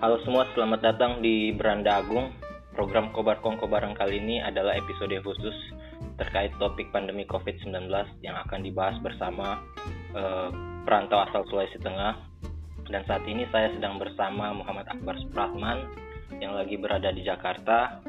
[0.00, 2.32] Halo semua, selamat datang di Beranda Agung.
[2.72, 5.52] Program Kobar Kongko bareng kali ini adalah episode khusus
[6.16, 7.92] terkait topik pandemi COVID-19
[8.24, 9.60] yang akan dibahas bersama
[10.16, 10.48] uh,
[10.88, 12.16] perantau asal Sulawesi Tengah.
[12.88, 15.84] Dan saat ini saya sedang bersama Muhammad Akbar Supratman
[16.40, 18.00] yang lagi berada di Jakarta.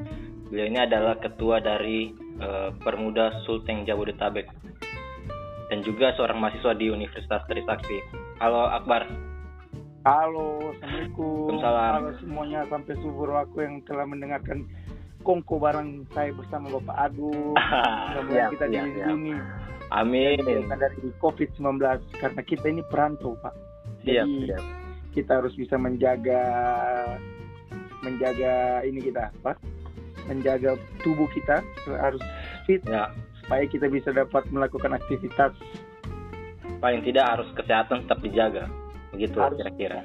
[0.48, 2.08] Beliau ini adalah ketua dari
[2.40, 4.48] uh, Permuda Sulteng Jabodetabek
[5.68, 8.00] dan juga seorang mahasiswa di Universitas Trisakti.
[8.40, 9.31] Halo Akbar.
[10.02, 11.62] Halo, Assalamualaikum.
[11.62, 11.94] Waalaikumsalam.
[11.94, 14.66] Halo semuanya sampai subur aku yang telah mendengarkan
[15.22, 17.54] kongko bareng saya bersama Bapak Agung.
[18.10, 19.36] Mudah-mudahan Siap, kita siap, dilindungi
[19.94, 20.42] Amin.
[20.42, 21.62] Kita dari COVID-19
[22.18, 23.54] karena kita ini perantau, Pak.
[24.02, 24.64] Siap, Jadi siap.
[25.14, 26.42] kita harus bisa menjaga
[28.02, 29.54] menjaga ini kita, apa?
[30.26, 31.62] Menjaga tubuh kita
[32.02, 32.26] harus
[32.66, 33.14] fit Ya,
[33.46, 35.54] supaya kita bisa dapat melakukan aktivitas
[36.82, 38.66] paling tidak harus kesehatan tetap dijaga.
[39.12, 40.04] Begitu kira-kira.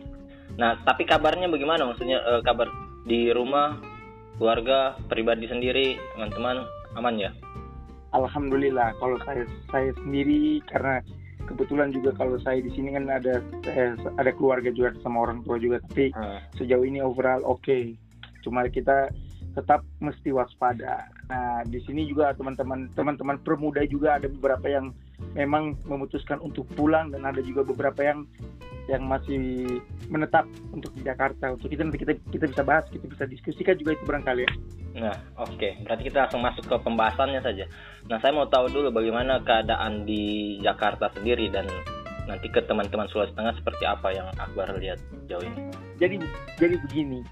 [0.57, 1.87] Nah, tapi kabarnya bagaimana?
[1.91, 2.71] Maksudnya eh, kabar
[3.07, 3.79] di rumah,
[4.39, 6.65] keluarga, pribadi sendiri, teman-teman
[6.97, 7.31] aman ya?
[8.15, 11.05] Alhamdulillah kalau saya saya sendiri karena
[11.47, 13.39] kebetulan juga kalau saya di sini kan ada
[13.71, 17.95] eh, ada keluarga juga sama orang tua juga tapi Ah, sejauh ini overall oke
[18.43, 19.11] cuma kita
[19.55, 24.95] tetap mesti waspada nah di sini juga teman-teman teman-teman permuda juga ada beberapa yang
[25.35, 28.27] memang memutuskan untuk pulang dan ada juga beberapa yang
[28.87, 29.67] yang masih
[30.07, 33.99] menetap untuk di Jakarta untuk itu nanti kita kita bisa bahas kita bisa diskusikan juga
[33.99, 34.53] itu barangkali ya
[34.97, 35.85] Nah, oke.
[35.85, 37.69] Berarti kita langsung masuk ke pembahasannya saja.
[38.09, 41.69] Nah, saya mau tahu dulu bagaimana keadaan di Jakarta sendiri dan
[42.27, 44.99] nanti ke teman-teman Sulawesi Tengah seperti apa yang Akbar lihat
[45.31, 45.71] jauh ini.
[45.97, 46.21] jadi
[46.59, 47.23] jadi begini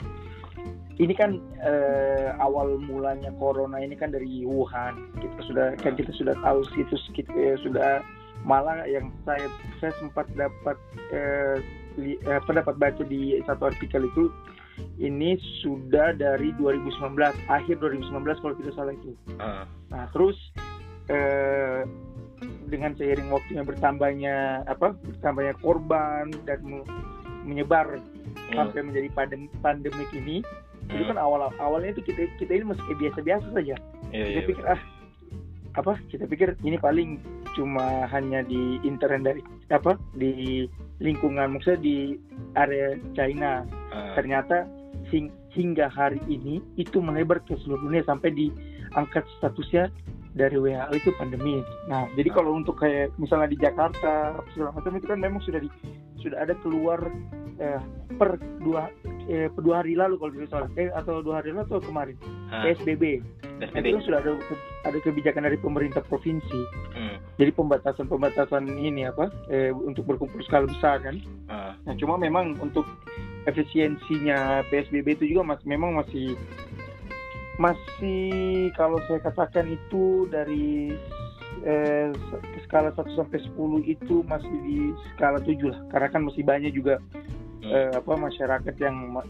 [1.03, 6.35] ini kan eh, awal mulanya corona ini kan dari Wuhan kita sudah kan kita sudah
[6.41, 8.01] tahu situs kita eh, sudah
[8.45, 9.49] malah yang saya
[9.81, 10.77] saya sempat dapat
[11.11, 11.57] eh,
[11.97, 14.29] li- eh, apa dapat baca di satu artikel itu
[15.01, 17.17] ini sudah dari 2019
[17.49, 20.37] akhir 2019 kalau tidak salah itu Ah, Nah, terus
[21.09, 21.89] eh,
[22.69, 24.37] dengan seiring waktunya bertambahnya
[24.69, 26.89] apa bertambahnya korban dan me-
[27.45, 30.41] menyebar hmm, sampai menjadi pandem pandemik ini
[30.85, 31.17] itu hmm.
[31.17, 33.77] kan awal awalnya itu kita kita ini masih kayak biasa-biasa saja.
[34.13, 34.81] Iya, kita iya, pikir ah
[35.75, 37.19] apa kita pikir ini paling
[37.55, 39.41] cuma hanya di internet dari
[39.71, 40.67] apa di
[40.99, 41.97] lingkungan maksudnya di
[42.55, 44.67] area China Ah, ternyata
[45.11, 49.87] hing- hingga hari ini itu melebar ke seluruh dunia sampai diangkat statusnya
[50.35, 51.63] dari WHO itu pandemi.
[51.87, 52.35] Nah, jadi Ah.
[52.35, 55.71] kalau untuk kayak misalnya di Jakarta segala macam itu kan memang sudah di,
[56.19, 56.99] sudah ada keluar
[57.59, 57.81] eh,
[58.17, 58.91] per dua
[59.27, 62.17] eh, per dua hari lalu kalau tidak salah eh atau dua hari lalu atau kemarin
[62.51, 63.23] ah, PSBB.
[63.55, 64.35] Nah, itu sudah ada
[64.83, 66.61] ada kebijakan dari pemerintah provinsi.
[66.91, 71.17] Hmm, Jadi pembatasan pembatasan ini apa eh, untuk berkumpul skala besar kan.
[71.47, 72.85] ah, Nah, cuma memang untuk
[73.47, 76.35] efisiensinya PSBB itu juga masih memang masih
[77.63, 80.91] masih kalau saya katakan itu dari
[81.63, 82.11] eh,
[82.67, 85.79] skala 1 sampai 10 itu masih di skala 7 lah.
[85.95, 86.99] Karena kan masih banyak juga.
[87.67, 89.29] Eh, apa masyarakat yang ma-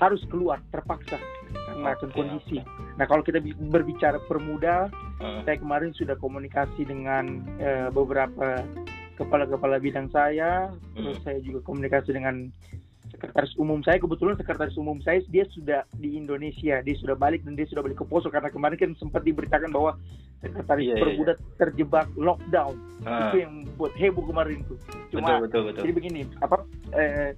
[0.00, 1.20] harus keluar terpaksa
[1.68, 2.58] karena Oke, kondisi.
[2.98, 4.90] Nah, kalau kita bi- berbicara permuda,
[5.22, 8.66] ah, saya kemarin sudah komunikasi dengan eh, beberapa
[9.14, 11.24] kepala-kepala bidang saya, terus Hmm.
[11.24, 12.50] saya juga komunikasi dengan
[13.22, 13.96] sekretaris umum saya.
[13.96, 18.02] Kebetulan sekretaris umum saya dia sudah di Indonesia, dia sudah balik dan dia sudah balik
[18.02, 19.94] ke Poso karena kemarin kan sempat diberitakan bahwa
[20.42, 22.74] sekretaris Iya, iya, permuda terjebak lockdown.
[23.06, 23.30] ah.
[23.30, 24.74] Itu yang buat heboh kemarin tuh.
[24.74, 25.80] betul, Cuma betul, betul.
[25.86, 26.56] jadi begini, apa
[26.92, 27.30] eh,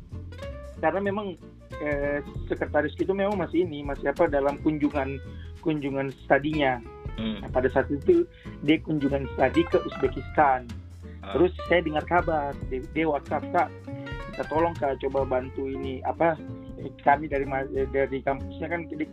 [0.81, 1.37] karena memang
[1.79, 2.19] eh,
[2.49, 5.21] sekretaris itu memang masih ini, masih apa dalam kunjungan
[5.61, 6.81] kunjungan studinya.
[7.15, 8.27] Hmm, Nah, pada saat itu
[8.67, 10.67] dia kunjungan studi ke Uzbekistan.
[11.23, 13.69] ah, Terus saya dengar kabar, dia, dia WhatsApp kak,
[14.51, 16.35] tolong kak coba bantu ini apa
[17.07, 17.47] kami dari
[17.93, 19.07] dari kampusnya kan di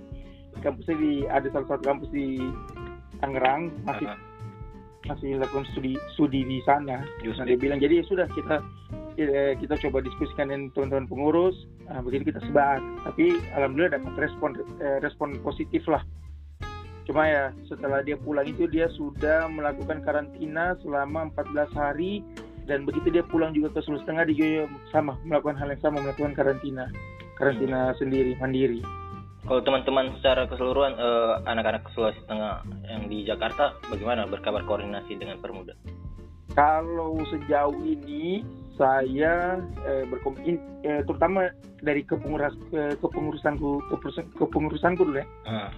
[0.59, 2.41] kampusnya di ada salah satu kampus di
[3.21, 4.17] Tangerang masih ah,
[5.05, 7.05] masih lakukan studi studi di sana.
[7.21, 8.61] Just Nah, dia bilang jadi ya sudah kita
[9.61, 11.53] kita coba diskusikan dengan teman-teman pengurus,
[11.85, 12.81] nah, begitu kita sebar.
[13.05, 16.01] Tapi alhamdulillah dapat respon eh, respon positif lah.
[17.05, 22.25] Cuma ya setelah dia pulang itu dia sudah melakukan karantina selama 14 hari
[22.71, 25.99] dan begitu dia pulang juga ke Sulawesi Tengah dia juga sama melakukan hal yang sama
[25.99, 26.87] melakukan karantina
[27.35, 28.79] karantina sendiri mandiri.
[29.43, 35.35] Kalau teman-teman secara keseluruhan eh, anak-anak Sulawesi Tengah yang di Jakarta bagaimana berkabar koordinasi dengan
[35.43, 35.75] Permuda?
[36.55, 38.47] Kalau sejauh ini
[38.79, 41.51] saya eh, berkom in- eh, terutama
[41.83, 45.27] dari kepengurus eh, kepengurusanku kepengurusan, kepengurusanku dulu ya.
[45.43, 45.71] Ah,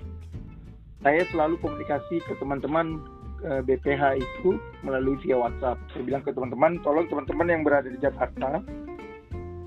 [1.01, 4.55] Saya selalu komunikasi ke teman-teman eh, BPH itu
[4.87, 5.75] melalui via WhatsApp.
[5.91, 8.63] Saya bilang ke teman-teman, tolong teman-teman yang berada di Jakarta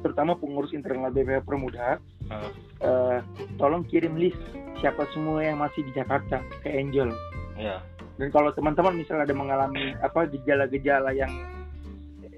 [0.07, 2.51] terutama pengurus internal BPH Permuda Hmm.
[2.83, 3.19] eh,
[3.55, 4.39] tolong kirim list
[4.83, 7.15] siapa semua yang masih di Jakarta ke Angel
[7.55, 7.79] ya
[8.19, 11.31] dan kalau teman-teman misalnya ada mengalami apa gejala-gejala yang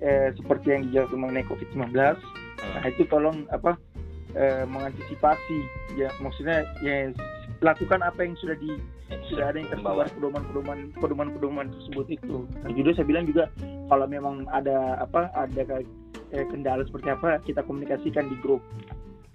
[0.05, 1.97] eh, seperti yang gejala mengenai COVID-19
[2.59, 2.75] Hmm.
[2.75, 3.81] nah itu tolong apa
[4.37, 5.59] eh, mengantisipasi
[5.97, 7.09] ya maksudnya ya
[7.65, 8.77] lakukan apa yang sudah di
[9.29, 10.05] sudah ada yang Membawa.
[10.05, 12.37] tersebar pedoman-pedoman pedoman-pedoman tersebut itu.
[12.61, 13.45] Nah, juga saya bilang juga
[13.89, 15.63] kalau memang ada apa ada
[16.31, 18.61] eh, kendala seperti apa kita komunikasikan di grup.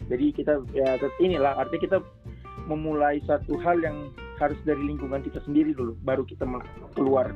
[0.07, 1.97] Jadi kita ya inilah artinya kita
[2.65, 6.43] memulai satu hal yang harus dari lingkungan kita sendiri dulu baru kita
[6.93, 7.31] keluar.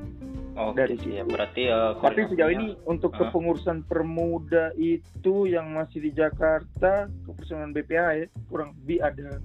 [0.57, 1.29] Oke, dari ya situ.
[1.29, 3.29] berarti eh, Tapi sejauh ini untuk Ah.
[3.29, 9.37] kepengurusan permuda itu yang masih di Jakarta kepengurusan BPH ya kurang lebih ada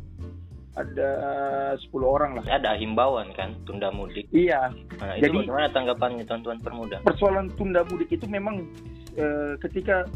[0.75, 1.11] ada
[1.77, 2.45] 10 orang lah.
[2.47, 4.25] ada himbauan kan tunda mudik.
[4.31, 6.97] Iya, Nah, itu Jadi- bagaimana tanggapannya teman-teman permuda?
[7.03, 8.65] persoalan tunda mudik itu memang
[9.13, 10.09] eh, ketika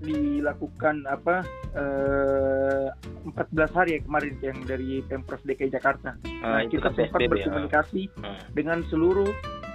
[0.00, 1.44] dilakukan apa
[1.74, 2.88] eh,
[3.26, 3.34] 14
[3.70, 6.16] hari ya kemarin yang dari pemprov DKI Jakarta.
[6.40, 7.28] Ah, Nah, itu kita kan sempat PSBB ya.
[7.44, 8.38] berkomunikasi Hmm.
[8.54, 9.28] dengan seluruh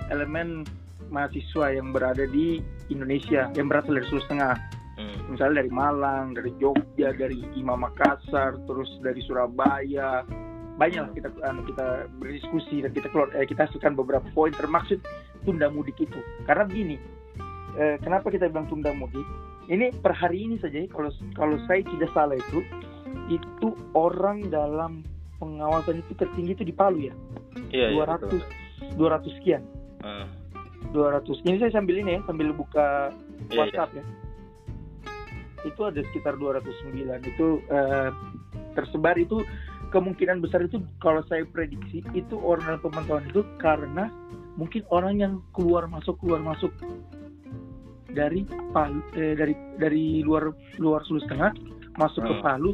[0.10, 0.66] elemen
[1.08, 2.58] mahasiswa yang berada di
[2.90, 4.56] Indonesia yang berasal dari Sulawesi Tengah.
[4.94, 5.34] Hmm.
[5.34, 10.22] Misalnya dari Malang, dari Jogja, dari Imam Makassar, terus dari Surabaya.
[10.74, 15.02] Banyak lah kita anu, kita berdiskusi dan kita keluar eh, kita hasilkan beberapa poin termaksud
[15.46, 16.18] tunda mudik itu.
[16.50, 16.98] Karena begini,
[17.78, 19.26] eh, kenapa kita bilang tunda mudik?
[19.70, 22.66] Ini per hari ini saja ya, kalau kalau saya tidak salah itu
[23.30, 25.06] itu orang dalam
[25.38, 27.16] pengawasan itu tertinggi itu di Palu ya.
[27.70, 28.42] Iya, iya, 200 betul.
[28.98, 29.64] 200 sekian.
[30.02, 30.28] Hmm.
[30.92, 31.48] 200.
[31.48, 33.14] Ini saya sambil ini ya, sambil buka
[33.50, 33.60] Iya, iya.
[33.60, 34.04] WhatsApp ya.
[35.64, 36.94] Itu ada sekitar 209.
[37.24, 38.10] Itu eh,
[38.74, 39.42] tersebar itu
[39.90, 44.10] kemungkinan besar itu kalau saya prediksi itu orang dalam pemantauan itu karena
[44.58, 46.74] mungkin orang yang keluar masuk keluar masuk
[48.10, 51.52] dari Palu eh, dari dari luar luar Sulawesi Tengah
[51.98, 52.44] masuk ke Hmm.
[52.44, 52.72] Palu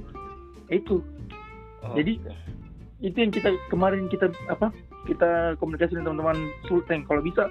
[0.70, 1.04] itu
[1.80, 2.20] Oh, Jadi-
[3.00, 4.68] itu yang kita kemarin kita apa
[5.08, 7.48] kita komunikasi dengan teman-teman Sulteng kalau bisa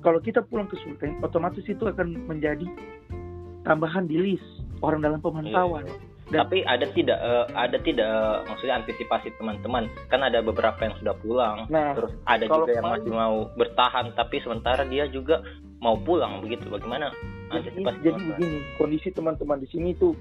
[0.00, 2.64] kalau kita pulang ke Sulteng otomatis itu akan menjadi
[3.64, 4.46] tambahan di list
[4.84, 5.88] orang dalam pemantauan.
[5.88, 5.96] Iya.
[6.24, 9.92] Dan- Tapi ada tidak eh, ada tidak eh, maksudnya antisipasi teman-teman?
[10.08, 14.40] Kan ada beberapa yang sudah pulang nah terus ada juga yang masih mau bertahan tapi
[14.40, 15.44] sementara dia juga
[15.84, 16.72] mau pulang begitu.
[16.72, 17.12] Bagaimana
[17.52, 18.28] jadi, antisipasi jadi teman-teman?
[18.40, 20.16] begini kondisi teman-teman di sini itu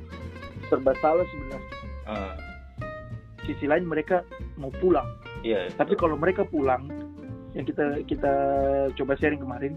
[0.67, 1.71] serba salah sebenarnya.
[2.03, 2.35] Ah,
[3.47, 4.27] sisi lain mereka
[4.59, 5.07] mau pulang.
[5.39, 5.71] Iya.
[5.71, 6.87] Tapi kalau mereka pulang
[7.55, 8.33] yang kita kita
[8.99, 9.71] coba sharing kemarin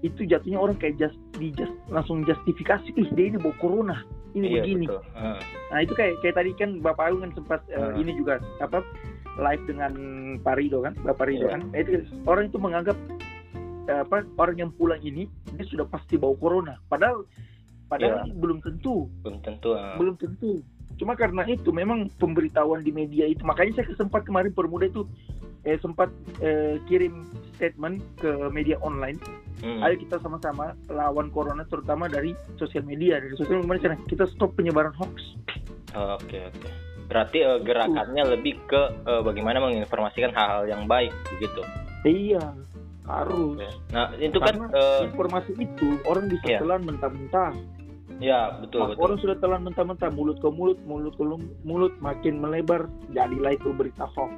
[0.00, 4.00] itu jatuhnya orang kayak just di just langsung justifikasi ih dia ini bawa corona
[4.32, 5.02] ini iya, begini betul.
[5.12, 5.36] Ah,
[5.70, 8.00] Nah itu kayak kayak tadi kan Bapak Agung kan sempat eh, Hmm.
[8.00, 8.80] ini juga apa
[9.40, 9.92] live dengan
[10.42, 11.52] Pak Rido kan, Bapak Rido Iya.
[11.56, 11.60] kan.
[11.70, 11.90] Nah, itu
[12.26, 12.96] orang itu menganggap
[13.88, 16.74] eh, apa orang yang pulang ini dia sudah pasti bawa corona.
[16.86, 17.26] Padahal
[17.90, 18.34] padahal Iya.
[18.38, 19.98] belum tentu, belum tentu ah.
[19.98, 20.62] belum tentu.
[20.96, 25.08] Cuma karena itu memang pemberitahuan di media itu makanya saya sempat kemarin permuda itu
[25.64, 26.08] eh, sempat
[26.40, 27.26] eh, kirim
[27.56, 29.20] statement ke media online
[29.60, 29.84] Hmm.
[29.84, 34.96] ayo kita sama-sama lawan corona terutama dari sosial media dari sosial media kita stop penyebaran
[34.96, 35.36] hoax
[35.92, 36.70] Oh, Oke oke.
[37.10, 41.60] Berarti eh, gerakannya lebih ke eh, bagaimana menginformasikan hal-hal yang baik begitu.
[42.06, 42.54] Iya,
[43.04, 43.58] harus.
[43.58, 43.68] Oke.
[43.90, 46.58] Nah itu kan Karena eh, informasi itu orang bisa Iya.
[46.62, 47.52] telan mentah-mentah.
[48.20, 49.00] Ya betul betul.
[49.02, 51.24] Orang sudah telan mentah-mentah mulut ke mulut, mulut ke
[51.64, 54.36] mulut makin melebar, jadilah itu berita hoax.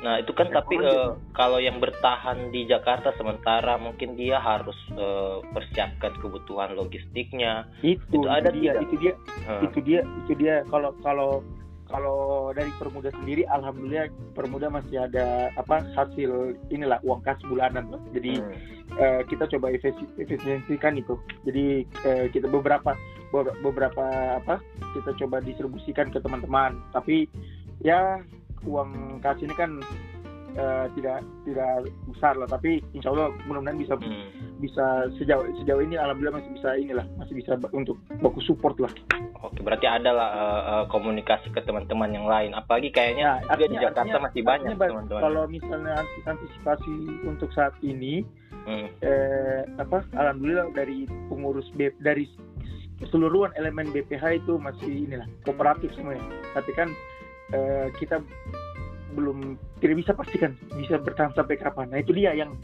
[0.00, 4.76] Nah itu kan Ya, tapi eh, kalau yang bertahan di Jakarta sementara mungkin dia harus
[4.94, 7.66] eh, persiapkan kebutuhan logistiknya.
[7.82, 8.82] Itu, Itu ada dia, tidak?
[8.86, 9.12] itu dia,
[9.44, 10.54] Eh, itu dia, itu dia.
[10.70, 11.30] Kalau kalau
[11.84, 17.86] kalau dari permuda sendiri, alhamdulillah permuda masih ada apa hasil inilah uang kas bulanan.
[17.92, 18.00] lah.
[18.12, 18.56] Jadi hmm.
[18.98, 21.16] eh, kita coba efisi- efisiensikan itu.
[21.44, 24.04] Jadi eh, kita beberapa be- beberapa
[24.38, 24.62] apa
[24.94, 26.78] kita coba distribusikan ke teman-teman.
[26.92, 27.26] Tapi
[27.82, 28.22] ya
[28.62, 29.82] uang kas ini kan
[30.54, 31.72] eh, tidak tidak
[32.06, 32.46] besar lah.
[32.46, 34.30] Tapi insya Allah mudah-mudahan bisa Hmm.
[34.62, 34.86] bisa
[35.18, 38.88] sejauh sejauh ini alhamdulillah masih bisa inilah masih bisa untuk baku support lah.
[39.42, 40.28] Oke berarti ada lah
[40.62, 42.54] eh, komunikasi ke teman-teman yang lain.
[42.54, 45.20] Apalagi kayaknya Nah, juga di Jakarta masih banyak artinya, teman-teman.
[45.20, 46.94] Kalau misalnya anti- antisipasi
[47.26, 48.22] untuk saat ini
[48.64, 48.88] Hmm.
[49.04, 52.24] eh, apa alhamdulillah dari pengurus B, dari
[53.00, 56.22] keseluruhan elemen BPH itu masih inilah kooperatif semuanya.
[56.52, 56.88] Tapi kan
[57.50, 58.22] eh, kita
[59.14, 61.86] belum tidak bisa pastikan bisa bertahan sampai kapan.
[61.90, 62.54] Nah itu dia yang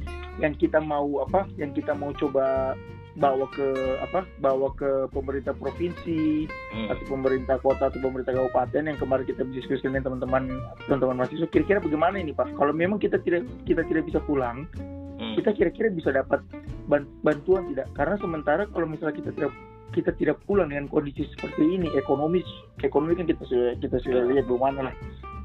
[0.43, 2.75] yang kita mau apa yang kita mau coba
[3.19, 3.67] bawa ke
[4.01, 6.87] apa bawa ke pemerintah provinsi Hmm.
[6.87, 10.47] atau pemerintah kota atau pemerintah kabupaten yang kemarin kita diskusikan dengan teman-teman
[10.87, 12.55] teman-teman mahasiswa kira-kira bagaimana ini pak?
[12.55, 14.71] Kalau memang kita tidak kita tidak bisa pulang
[15.19, 15.35] Hmm.
[15.37, 16.39] kita kira-kira bisa dapat
[16.87, 17.91] ban- bantuan tidak?
[17.93, 19.53] Karena sementara kalau misalnya kita tidak
[19.91, 21.89] kita tidak pulang dengan kondisi seperti ini.
[21.99, 22.47] Ekonomis
[22.83, 24.95] ekonomi kan kita sudah kita sudah lihat bagaimana lah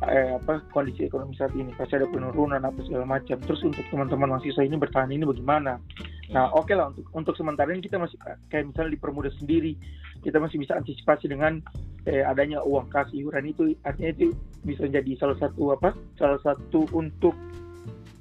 [0.10, 1.74] eh, apa kondisi ekonomi saat ini.
[1.74, 3.38] Pasti ada penurunan apa segala macam.
[3.42, 5.82] Terus untuk teman-teman mahasiswa ini bertahan ini bagaimana?
[6.34, 8.18] Nah oke okay lah untuk untuk sementara ini kita masih
[8.50, 9.78] kayak misalnya dipermudah sendiri
[10.26, 11.62] kita masih bisa antisipasi dengan
[12.10, 13.74] eh, adanya uang kas iuran itu.
[13.86, 14.34] Artinya itu
[14.66, 17.38] bisa jadi salah satu apa salah satu untuk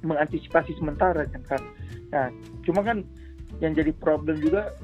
[0.05, 1.61] mengantisipasi sementara kan kan
[2.13, 2.27] nah
[2.63, 3.01] cuma kan
[3.59, 4.77] yang jadi problem juga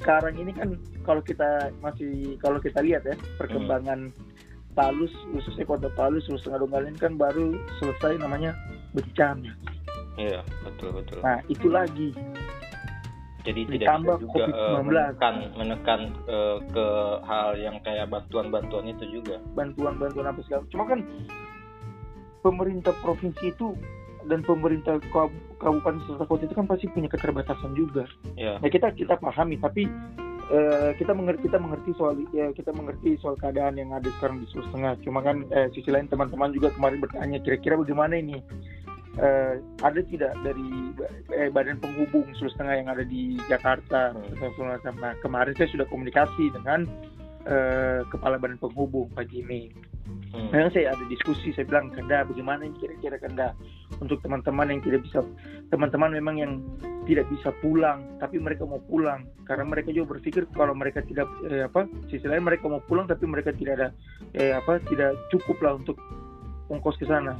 [0.00, 4.28] sekarang ini kan kalau kita masih kalau kita lihat ya perkembangan hmm.
[4.72, 8.56] Palus khususnya kota Palus Sulawesi Donggala kan baru selesai namanya
[8.96, 9.52] bencana.
[10.16, 11.18] Iya betul betul.
[11.20, 12.10] Nah itu lagi.
[13.40, 16.86] Jadi tidak bisa juga uh, menekan menekan uh, ke
[17.24, 19.40] hal yang kayak bantuan-bantuan itu juga.
[19.56, 20.62] Bantuan-bantuan apa segala.
[20.68, 21.00] Cuma kan
[22.44, 23.76] pemerintah provinsi itu
[24.28, 25.00] dan pemerintah
[25.60, 28.04] kabupaten serta kota itu kan pasti punya keterbatasan juga.
[28.36, 28.60] Yeah.
[28.60, 29.88] Nah kita kita pahami, tapi
[30.50, 34.46] uh, kita mengerti kita mengerti soal ya kita mengerti soal keadaan yang ada sekarang di
[34.50, 34.92] Sulawesi Tengah.
[35.06, 38.42] Cuma kan uh, sisi lain teman-teman juga kemarin bertanya kira-kira bagaimana ini
[39.22, 40.68] uh, ada tidak dari
[41.32, 44.12] eh, badan penghubung Sulawesi Tengah yang ada di Jakarta.
[44.12, 44.92] Hmm.
[45.00, 46.84] Nah kemarin saya sudah komunikasi dengan
[47.46, 49.72] uh, kepala badan penghubung Pak Jimmy
[50.30, 50.46] Hmm.
[50.54, 53.50] Memang saya ada diskusi, saya bilang Kanda bagaimana kira-kira Kanda
[53.98, 55.26] untuk teman-teman yang tidak bisa,
[55.74, 56.52] teman-teman memang yang
[57.02, 61.66] tidak bisa pulang, tapi mereka mau pulang karena mereka juga berpikir kalau mereka tidak eh,
[61.66, 63.88] apa, sisi lain mereka mau pulang tapi mereka tidak ada
[64.38, 65.98] eh, apa, tidak cukup lah untuk
[66.70, 67.34] ongkos ke sana.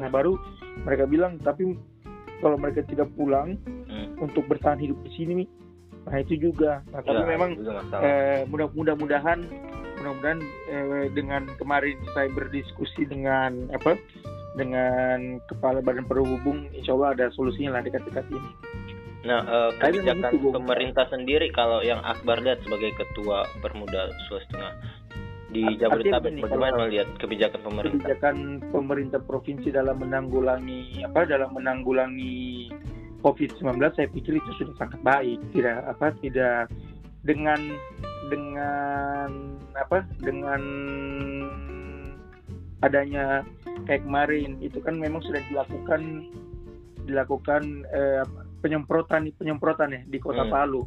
[0.00, 0.40] Nah baru
[0.88, 1.76] mereka bilang tapi
[2.40, 4.16] kalau mereka tidak pulang hmm.
[4.16, 5.44] untuk bertahan hidup di sini,
[6.08, 6.80] nah itu juga.
[6.92, 7.50] Nah tapi ya, memang
[8.00, 9.40] eh, mudah-mudahan
[10.00, 10.38] mudah-mudahan
[10.70, 14.00] eh, dengan kemarin saya berdiskusi dengan apa
[14.56, 18.50] dengan kepala badan perhubung insya Allah ada solusinya lah dekat-dekat ini.
[19.20, 24.74] Nah, eh, kebijakan itu, pemerintah sendiri kalau yang Akbar lihat sebagai ketua Permuda Sulawesi Tengah
[25.50, 27.94] di Jabodetabek bagaimana melihat kebijakan pemerintah?
[27.98, 28.36] Kebijakan
[28.70, 32.70] pemerintah provinsi dalam menanggulangi apa dalam menanggulangi
[33.20, 35.38] COVID-19 saya pikir itu sudah sangat baik.
[35.52, 36.72] Tidak apa tidak
[37.24, 37.60] dengan
[38.32, 39.28] dengan
[39.76, 40.62] apa dengan
[42.80, 43.44] adanya
[43.84, 46.32] kayak kemarin itu kan memang sudah dilakukan
[47.04, 48.24] dilakukan eh,
[48.64, 50.52] penyemprotan penyemprotan ya di kota hmm.
[50.52, 50.82] Palu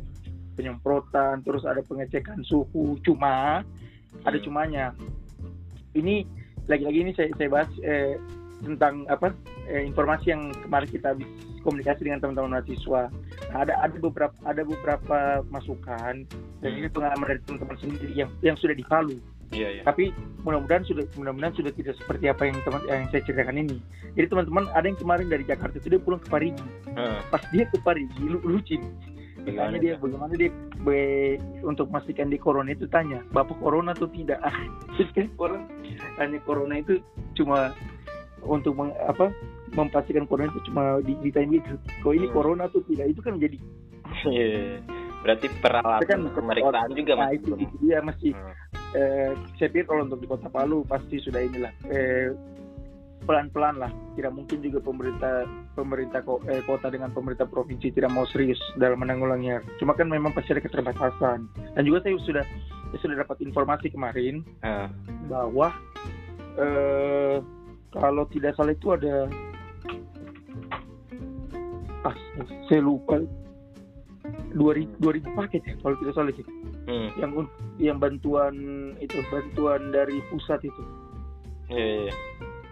[0.57, 4.25] penyemprotan terus ada pengecekan suhu cuma hmm.
[4.25, 4.85] ada cumanya
[5.93, 6.25] ini
[6.65, 8.17] lagi-lagi ini saya saya bahas eh,
[8.63, 9.35] tentang apa
[9.67, 11.29] eh, informasi yang kemarin kita habis
[11.63, 13.11] komunikasi dengan teman-teman mahasiswa.
[13.51, 15.17] Nah, ada ada beberapa ada beberapa
[15.47, 16.27] masukan
[16.59, 19.17] dan ini pengalaman dari teman-teman sendiri yang yang sudah di Palu.
[19.53, 19.83] Iya, iya.
[19.85, 20.09] Tapi
[20.41, 23.77] mudah-mudahan sudah mudah-mudahan sudah tidak seperti apa yang teman yang saya ceritakan ini.
[24.17, 26.67] Jadi teman-teman ada yang kemarin dari Jakarta itu dia pulang ke Parigi.
[26.93, 27.21] Hmm.
[27.29, 28.81] Pas dia ke Parigi lu lucu.
[29.43, 30.55] Tanya dia bagaimana dia
[30.87, 31.35] be,
[31.67, 34.39] untuk memastikan di corona itu tanya bapak corona atau tidak
[34.95, 35.67] terus kan orang
[36.15, 37.03] tanya corona itu
[37.35, 37.75] cuma
[38.45, 39.31] untuk meng, apa
[39.73, 42.35] memastikan corona itu cuma di, ditanya gitu kalau ini hmm.
[42.35, 43.57] corona atau tidak itu kan menjadi
[44.29, 44.77] yeah.
[45.25, 48.53] berarti peralatan kan, pemeriksaan juga nah, itu, itu dia masih hmm.
[48.95, 52.29] eh, saya pikir kalau untuk di kota Palu pasti sudah inilah eh,
[53.23, 56.21] pelan-pelan lah tidak mungkin juga pemerintah pemerintah
[56.51, 60.61] eh, kota dengan pemerintah provinsi tidak mau serius dalam menanggulanginya cuma kan memang pasti ada
[60.61, 62.45] keterbatasan dan juga saya sudah
[62.93, 64.91] saya sudah dapat informasi kemarin uh.
[65.31, 65.71] bahwa
[66.59, 67.39] eh,
[67.93, 69.29] kalau tidak salah itu ada
[72.03, 72.15] ah
[72.67, 73.21] saya lupa.
[74.53, 76.45] Dua ribu dua ribu paket ya kalau tidak salah sih.
[76.83, 77.09] Hmm.
[77.15, 77.31] yang
[77.79, 78.55] yang bantuan
[78.99, 80.83] itu bantuan dari pusat itu.
[81.71, 82.11] Yeah.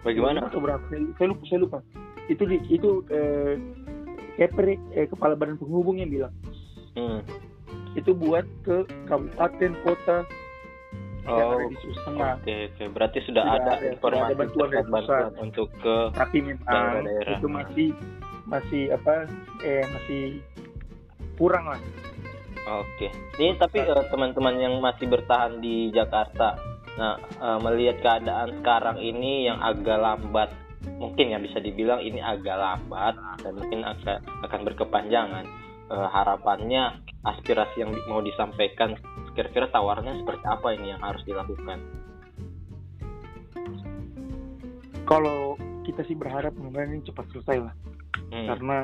[0.04, 0.52] bagaimana?
[0.52, 0.84] Atau berapa?
[1.16, 1.78] Saya lupa saya lupa.
[2.28, 3.56] Itu di, itu eh,
[4.36, 6.34] Kepre eh, kepala badan penghubung yang bilang.
[6.92, 7.24] Hmm.
[7.96, 10.28] itu buat ke kabupaten kota
[11.22, 12.90] Oh, oke, okay, okay.
[12.90, 17.38] berarti sudah, sudah ada, ada informasi ada bantuan, bantuan untuk ke tapi memang daerah-daerah.
[17.38, 17.88] itu masih
[18.50, 19.30] masih apa
[19.62, 20.22] eh masih
[21.38, 21.78] kurang lah.
[22.62, 23.14] Oke.
[23.38, 26.58] Ini tapi uh, teman-teman yang masih bertahan di Jakarta,
[26.98, 30.50] nah uh, melihat keadaan sekarang ini yang agak lambat,
[30.98, 33.14] mungkin ya bisa dibilang ini agak lambat
[33.46, 35.46] dan mungkin akan akan berkepanjangan.
[35.86, 38.98] Uh, harapannya aspirasi yang mau disampaikan
[39.32, 41.78] kira-kira tawarnya seperti apa ini yang harus dilakukan?
[45.02, 47.74] Kalau kita sih berharap mudah-mudahan ini cepat selesai lah
[48.32, 48.46] hmm.
[48.48, 48.76] karena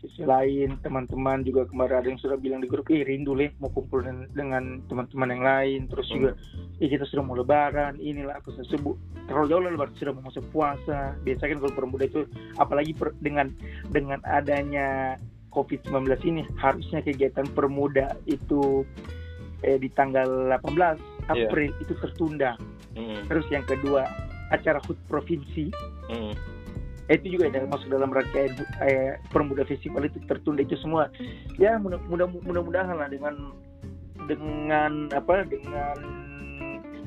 [0.00, 3.68] sisi lain teman-teman juga kemarin ada yang sudah bilang di grup ih rindu leh mau
[3.68, 4.00] kumpul
[4.32, 6.14] dengan teman-teman yang lain terus hmm.
[6.16, 6.30] juga
[6.80, 8.96] ih kita sudah mau lebaran inilah aku sebut
[9.28, 12.20] terlalu jauh lah lebaran sudah mau masuk puasa biasanya kan kalau permuda itu
[12.56, 13.52] apalagi per, dengan
[13.92, 15.20] dengan adanya
[15.52, 18.86] COVID-19 ini harusnya kegiatan permuda itu
[19.62, 20.26] eh, di tanggal
[20.60, 22.56] 18 April itu tertunda.
[22.96, 23.22] Hmm.
[23.30, 24.06] Terus yang kedua
[24.50, 25.70] acara HUT provinsi
[26.10, 26.34] Hmm.
[27.06, 28.50] eh, itu juga ada masuk dalam rangkaian
[28.82, 31.06] eh, permuda festival itu tertunda itu semua.
[31.54, 33.54] Ya mudah mudah mudah-mudahan lah dengan
[34.26, 35.96] dengan apa dengan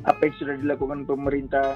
[0.08, 1.76] apa yang sudah dilakukan pemerintah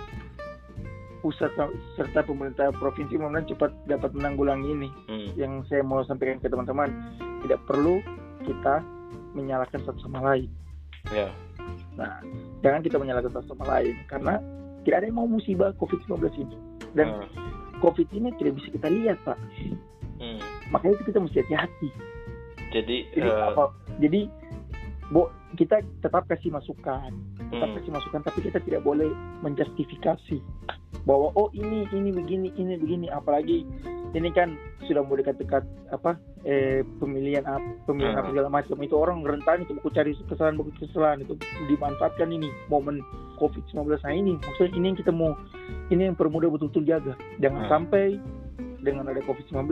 [1.19, 1.51] pusat
[1.99, 4.89] serta pemerintah provinsi mudah cepat dapat menanggulangi ini.
[5.11, 5.29] Hmm.
[5.35, 6.87] Yang saya mau sampaikan ke teman-teman
[7.43, 7.99] tidak perlu
[8.47, 8.79] kita
[9.37, 10.49] menyalahkan satu sama lain.
[11.13, 11.29] Ya.
[11.93, 12.19] Nah,
[12.65, 14.41] jangan kita menyalahkan satu sama lain karena
[14.83, 16.57] tidak ada yang mau musibah COVID-19 ini.
[16.97, 17.29] Dan Hmm.
[17.77, 19.37] COVID ini tidak bisa kita lihat, Pak.
[20.17, 20.41] Hmm.
[20.73, 21.89] Makanya itu kita mesti hati-hati.
[22.73, 23.69] Jadi, Jadi eh, apa?
[24.01, 24.21] Jadi
[25.07, 27.15] Bo, kita tetap kasih masukan,
[27.47, 27.77] tetap hmm.
[27.79, 29.07] kasih masukan, tapi kita tidak boleh
[29.39, 30.43] menjustifikasi
[31.07, 33.63] bahwa oh ini ini begini ini begini, apalagi
[34.15, 34.55] ini kan
[34.87, 38.31] sudah mau dekat-dekat apa eh, pemilihan apa pemilihan apa Hmm.
[38.31, 41.35] segala macam itu orang rentan itu buku cari kesalahan buku kesalahan itu
[41.67, 43.03] dimanfaatkan ini momen
[43.35, 45.35] covid 19 nah ini maksudnya ini yang kita mau
[45.91, 47.71] ini yang permudah betul-betul jaga jangan Hmm.
[47.71, 48.15] sampai
[48.87, 49.67] dengan ada covid 19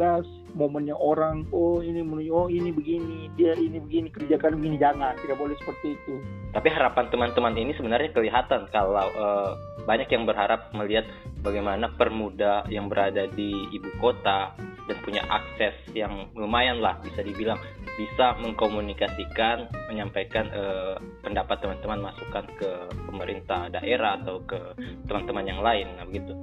[0.60, 5.56] momennya orang oh ini oh ini begini dia ini begini kerjakan begini jangan tidak boleh
[5.64, 6.20] seperti itu
[6.52, 9.52] Tapi harapan teman-teman ini sebenarnya kelihatan kalau eh,
[9.88, 11.08] banyak yang berharap melihat
[11.40, 14.52] bagaimana permuda yang berada di ibu kota
[14.86, 17.58] dan punya akses yang lumayan lah bisa dibilang
[17.96, 22.72] bisa mengkomunikasikan, menyampaikan eh, pendapat teman-teman masukan ke
[23.08, 24.60] pemerintah daerah atau ke
[25.08, 26.36] teman-teman yang lain, nah begitu.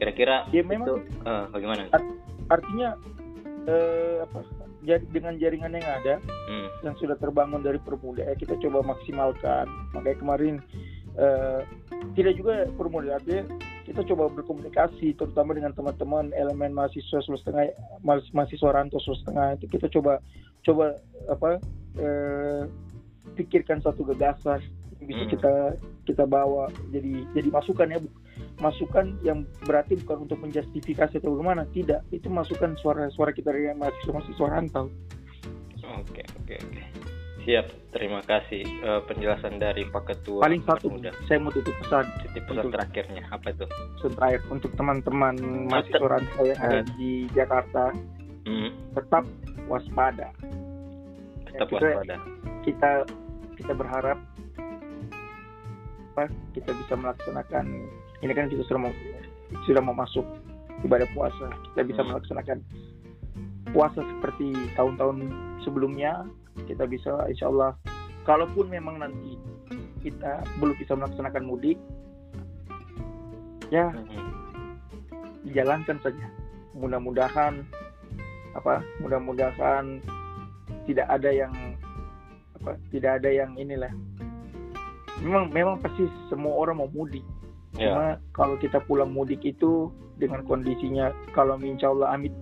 [0.00, 1.84] Kira-kira Ya, memang- itu eh, bagaimana?
[2.48, 2.96] artinya
[3.62, 4.40] eh, apa
[4.80, 6.14] jadi dengan jaringan yang ada
[6.48, 10.54] Hmm, yang sudah terbangun dari permuda ya kita coba maksimalkan makanya kemarin
[11.14, 11.60] eh,
[12.16, 13.44] tidak juga permuda artinya
[13.84, 17.64] kita coba berkomunikasi terutama dengan teman-teman elemen mahasiswa Sulawesi Tengah
[18.00, 20.12] mahas- mahasiswa rantau Sulawesi Tengah itu kita coba
[20.64, 20.86] coba
[21.28, 21.60] apa
[22.00, 22.62] eh,
[23.36, 24.64] pikirkan satu gagasan
[24.96, 25.30] yang bisa Hmm.
[25.30, 25.52] kita
[26.04, 28.08] kita bawa jadi jadi masukan ya Bu.
[28.60, 34.12] Masukan yang berarti bukan untuk menjustifikasi atau bagaimana tidak itu masukan suara-suara kita dari mahasiswa
[34.12, 34.86] mahasiswa rantau
[35.92, 36.82] Oke, oke, oke.
[37.40, 41.10] Siap, terima kasih eh, penjelasan dari Pak Ketua paling satu Permuda.
[41.24, 42.72] saya mau tutup pesan Titip pesan Betul.
[42.72, 43.64] terakhirnya apa itu?
[43.66, 45.34] pesan terakhir untuk teman-teman
[45.66, 47.84] mahasiswa rantau yang ada di Jakarta
[48.40, 49.24] Hmm, tetap
[49.66, 50.28] waspada
[51.44, 52.16] tetap Ya, kita- waspada.
[52.62, 52.90] kita
[53.56, 54.18] kita berharap
[56.10, 57.66] apa kita bisa melaksanakan
[58.20, 58.92] ini kan kita sudah mau
[59.64, 60.24] sudah mau masuk
[60.84, 61.50] ibadah puasa.
[61.72, 62.08] Kita bisa Hmm.
[62.14, 62.58] melaksanakan
[63.70, 65.30] puasa seperti tahun-tahun
[65.62, 66.26] sebelumnya
[66.66, 67.72] kita bisa insya Allah.
[68.28, 69.40] Kalaupun memang nanti
[70.04, 71.76] kita belum bisa melaksanakan mudik
[73.70, 74.32] ya Hmm,
[75.46, 76.26] dijalankan saja.
[76.76, 77.64] Mudah-mudahan
[78.50, 80.02] apa mudah-mudahan
[80.90, 81.52] tidak ada yang
[82.60, 83.92] apa tidak ada yang inilah.
[85.22, 87.22] Memang memang pasti semua orang mau mudik
[87.78, 92.34] Cuma kalau kita pulang mudik itu dengan kondisinya kalau insya Allah amit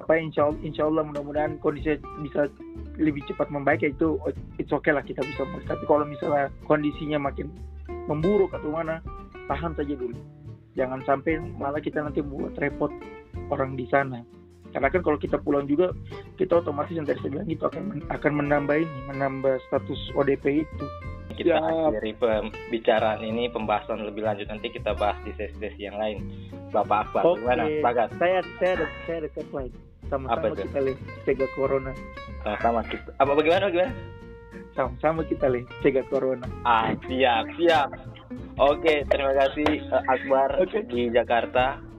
[0.00, 2.48] apa insya Allah, insya Allah mudah-mudahan kondisi bisa
[2.96, 4.16] lebih cepat membaik ya itu
[4.56, 5.68] it's okay lah kita bisa mudik.
[5.68, 7.52] Tapi kalau misalnya kondisinya makin
[8.08, 9.04] memburuk atau mana
[9.50, 10.16] tahan saja dulu.
[10.78, 12.88] Jangan sampai malah kita nanti buat repot
[13.52, 14.22] orang di sana.
[14.70, 15.90] Karena kan kalau kita pulang juga
[16.38, 20.86] kita otomatis yang tadi saya bilang itu akan akan menambah ini menambah status ODP itu
[21.40, 21.88] kita Siap.
[21.96, 26.20] akhiri pembicaraan ini pembahasan lebih lanjut nanti kita bahas di sesi-sesi yang lain.
[26.68, 27.40] Bapak Akbar, Oke.
[27.40, 27.64] gimana?
[27.80, 29.64] Bagat, saya saya ada saya ada Apa
[30.12, 31.92] sama-sama kita leh cegah corona
[32.44, 33.10] sama-sama kita.
[33.16, 33.92] Apa bagaimana bagaimana?
[34.70, 37.88] sama-sama kita leh cegah corona Ah, siap, siap.
[38.60, 40.84] Oke, terima kasih Akbar Oke.
[40.86, 41.89] di Jakarta.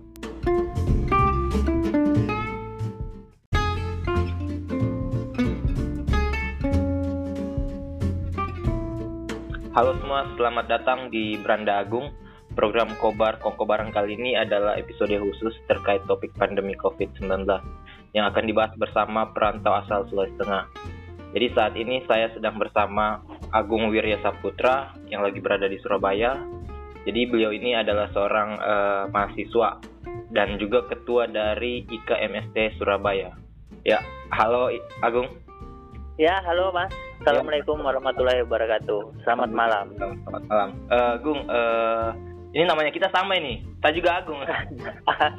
[9.72, 12.12] Halo semua, selamat datang di Beranda Agung.
[12.60, 17.48] Program Kobar Kongkobaran kali ini adalah episode khusus terkait topik pandemi COVID-19
[18.12, 20.68] yang akan dibahas bersama perantau asal Sulawesi Tengah.
[21.32, 23.24] Jadi saat ini saya sedang bersama
[23.56, 26.36] Agung Wirya Saputra yang lagi berada di Surabaya.
[27.08, 29.80] Jadi beliau ini adalah seorang eh, mahasiswa
[30.36, 33.32] dan juga ketua dari IKMST Surabaya.
[33.88, 34.04] Ya,
[34.36, 34.68] halo
[35.00, 35.32] Agung.
[36.19, 36.91] Ya, halo Mas.
[37.24, 39.24] Assalamualaikum warahmatullahi wabarakatuh.
[39.24, 39.95] Selamat malam.
[39.95, 40.69] Selamat malam.
[40.91, 42.08] Eh, Agung, eh,
[42.52, 43.63] ini namanya kita sama ini.
[43.80, 44.43] Saya juga Agung.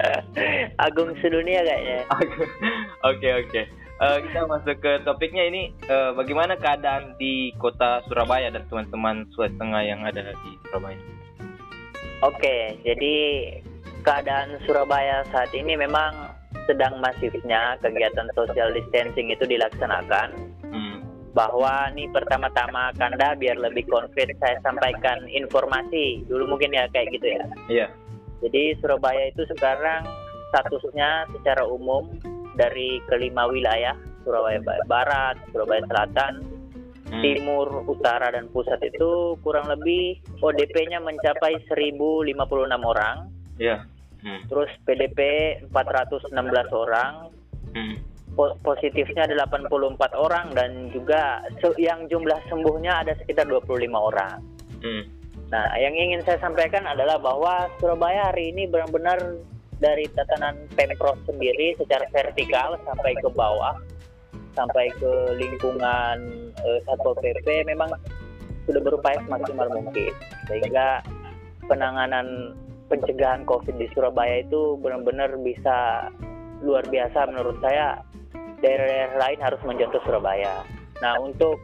[0.88, 2.08] Agung sedunia kayaknya.
[3.10, 3.62] Oke oke.
[4.02, 5.76] Eh, kita masuk ke topiknya ini.
[5.86, 10.98] eh, bagaimana keadaan di kota Surabaya dan teman-teman Sulawesi Tengah yang ada di Surabaya?
[12.24, 13.14] Oke, jadi
[14.02, 16.32] keadaan Surabaya saat ini memang
[16.66, 20.51] sedang masifnya kegiatan social distancing itu dilaksanakan.
[21.32, 27.26] Bahwa nih pertama-tama Kanda biar lebih konkret saya sampaikan informasi dulu mungkin ya kayak gitu
[27.32, 27.44] ya.
[27.72, 27.86] Iya.
[28.42, 30.04] Jadi Surabaya itu sekarang
[30.52, 32.10] statusnya secara umum
[32.58, 36.44] dari kelima wilayah Surabaya Barat, Surabaya Selatan,
[37.10, 37.22] hmm.
[37.22, 42.36] Timur, Utara dan Pusat itu kurang lebih ODP-nya mencapai 1056
[42.82, 43.28] orang.
[43.60, 43.84] Iya.
[44.22, 44.40] Hmm.
[44.46, 45.18] Terus PDP
[45.74, 47.12] 416 orang.
[47.74, 47.96] Hmm.
[48.36, 51.44] Positifnya ada 84 orang dan juga
[51.76, 54.40] yang jumlah sembuhnya ada sekitar 25 orang.
[54.80, 55.04] Hmm.
[55.52, 59.20] Nah, yang ingin saya sampaikan adalah bahwa Surabaya hari ini benar-benar
[59.76, 63.76] dari tatanan pemprov sendiri secara vertikal sampai ke bawah,
[64.56, 66.16] sampai ke lingkungan
[66.60, 67.90] uh, satpol pp memang
[68.68, 70.12] sudah berupaya semaksimal mungkin
[70.46, 71.02] sehingga
[71.66, 72.54] penanganan
[72.86, 76.08] pencegahan covid di Surabaya itu benar-benar bisa
[76.62, 77.98] luar biasa menurut saya
[78.62, 80.62] daerah-daerah lain harus mencontoh Surabaya.
[81.02, 81.58] Nah untuk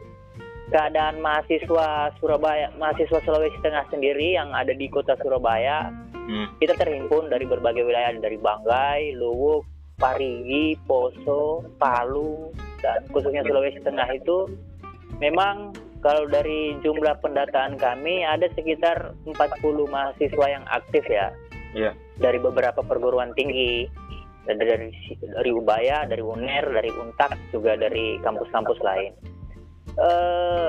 [0.69, 6.61] keadaan mahasiswa Surabaya, mahasiswa Sulawesi Tengah sendiri yang ada di kota Surabaya, hmm.
[6.61, 9.65] kita terhimpun dari berbagai wilayah dari Banggai, Luwuk,
[9.97, 14.45] Parigi, Poso, Palu, dan khususnya Sulawesi Tengah itu
[15.17, 19.35] memang kalau dari jumlah pendataan kami ada sekitar 40
[19.91, 21.33] mahasiswa yang aktif ya.
[21.75, 21.93] Yeah.
[22.17, 23.85] Dari beberapa perguruan tinggi,
[24.49, 24.89] dari dari,
[25.21, 29.13] dari Ubaya, dari UNER, dari Untak, juga dari kampus-kampus lain.
[29.99, 30.67] Eh,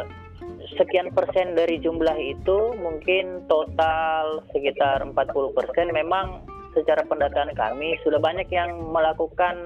[0.76, 5.16] sekian persen dari jumlah itu mungkin total sekitar 40
[5.56, 5.88] persen.
[5.92, 6.44] Memang
[6.76, 9.64] secara pendataan kami sudah banyak yang melakukan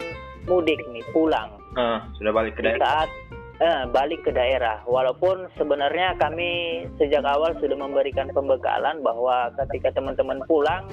[0.49, 1.51] mudik nih pulang.
[1.75, 2.79] Uh, sudah balik ke daerah.
[2.79, 3.11] saat
[3.59, 4.83] eh, balik ke daerah.
[4.87, 10.87] Walaupun sebenarnya kami sejak awal sudah memberikan pembekalan bahwa ketika teman-teman pulang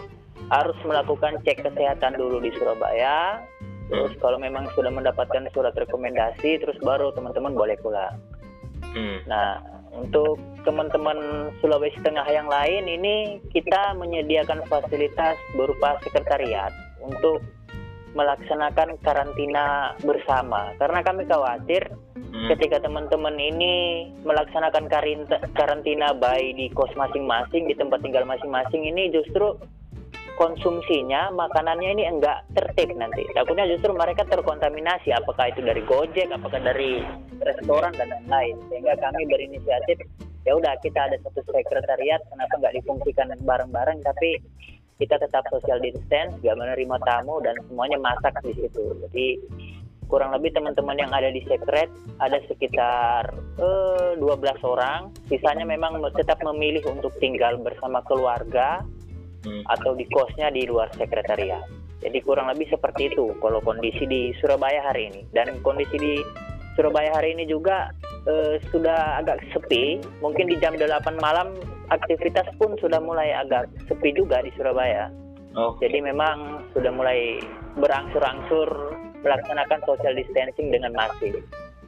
[0.51, 3.39] harus melakukan cek kesehatan dulu di Surabaya
[3.87, 8.19] terus kalau memang sudah mendapatkan surat rekomendasi terus baru teman-teman boleh pulang
[8.91, 9.23] Hmm.
[9.29, 9.61] Nah,
[9.95, 17.41] untuk teman-teman Sulawesi Tengah yang lain ini kita menyediakan fasilitas berupa sekretariat untuk
[18.11, 21.79] melaksanakan karantina bersama karena kami khawatir
[22.19, 22.51] hmm.
[22.51, 24.91] ketika teman-teman ini melaksanakan
[25.55, 29.55] karantina baik di kos masing-masing di tempat tinggal masing-masing ini justru
[30.41, 33.29] konsumsinya makanannya ini enggak tertib nanti.
[33.37, 37.05] Takutnya justru mereka terkontaminasi apakah itu dari Gojek apakah dari
[37.45, 38.57] restoran dan lain-lain.
[38.73, 40.01] Sehingga kami berinisiatif
[40.41, 44.41] ya udah kita ada satu sekretariat kenapa nggak difungsikan bareng-bareng tapi
[44.97, 48.97] kita tetap social distance nggak menerima tamu dan semuanya masak di situ.
[49.05, 49.27] Jadi
[50.09, 53.29] kurang lebih teman-teman yang ada di sekret ada sekitar
[53.61, 54.25] eh, 12
[54.65, 55.13] orang.
[55.29, 58.81] Sisanya memang tetap memilih untuk tinggal bersama keluarga
[59.45, 59.63] hmm.
[59.67, 61.63] atau di kosnya di luar sekretariat.
[62.01, 66.13] Jadi kurang lebih seperti itu kalau kondisi di Surabaya hari ini dan kondisi di
[66.73, 67.93] Surabaya hari ini juga
[68.25, 70.01] eh, sudah agak sepi.
[70.23, 71.53] Mungkin di jam 8 malam
[71.93, 75.13] aktivitas pun sudah mulai agak sepi juga di Surabaya.
[75.53, 75.77] Oh.
[75.83, 77.37] Jadi memang sudah mulai
[77.77, 78.67] berangsur-angsur
[79.21, 81.37] melaksanakan social distancing dengan masif.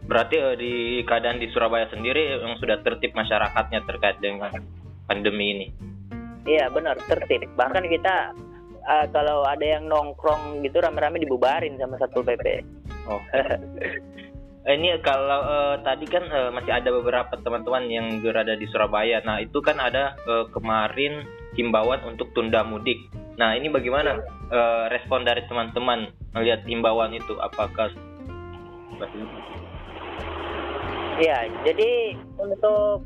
[0.06, 0.74] Berarti eh, di
[1.08, 4.52] keadaan di Surabaya sendiri yang sudah tertib masyarakatnya terkait dengan
[5.08, 5.68] pandemi ini.
[6.44, 7.48] Iya benar tertib.
[7.56, 8.36] Bahkan kita
[8.84, 12.64] uh, kalau ada yang nongkrong gitu rame-rame dibubarin sama satpol pp.
[13.08, 13.20] Oh.
[14.76, 19.24] ini kalau uh, tadi kan uh, masih ada beberapa teman-teman yang berada di Surabaya.
[19.24, 21.24] Nah itu kan ada uh, kemarin
[21.56, 23.00] himbauan untuk tunda mudik.
[23.40, 24.20] Nah ini bagaimana
[24.52, 27.36] uh, respon dari teman-teman melihat himbauan itu?
[27.40, 27.92] Apakah
[31.22, 33.06] Ya, jadi untuk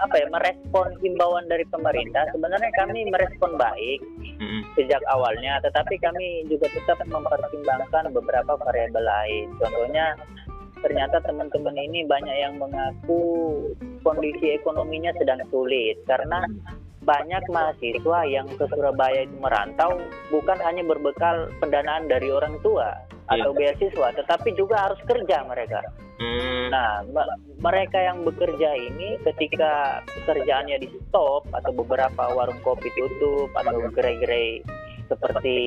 [0.00, 2.28] apa ya merespon himbauan dari pemerintah.
[2.32, 4.00] Sebenarnya kami merespon baik
[4.40, 4.62] hmm.
[4.76, 9.46] sejak awalnya tetapi kami juga tetap mempertimbangkan beberapa variabel lain.
[9.60, 10.16] Contohnya
[10.80, 13.22] ternyata teman-teman ini banyak yang mengaku
[14.00, 16.40] kondisi ekonominya sedang sulit karena
[17.04, 19.96] banyak mahasiswa yang ke Surabaya itu merantau
[20.28, 22.92] bukan hanya berbekal pendanaan dari orang tua
[23.30, 23.58] atau iya.
[23.72, 25.78] beasiswa, tetapi juga harus kerja mereka.
[26.18, 26.68] Hmm.
[26.74, 27.06] Nah,
[27.62, 34.60] mereka yang bekerja ini ketika pekerjaannya di stop atau beberapa warung kopi tutup atau gerai-gerai
[35.06, 35.58] seperti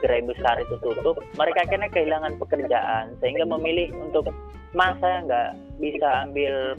[0.00, 4.32] gerai besar itu tutup, mereka akhirnya kehilangan pekerjaan sehingga memilih untuk
[4.72, 5.48] masa nggak
[5.80, 6.76] bisa ambil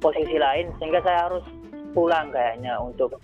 [0.00, 1.44] posisi lain sehingga saya harus
[1.96, 3.16] pulang kayaknya untuk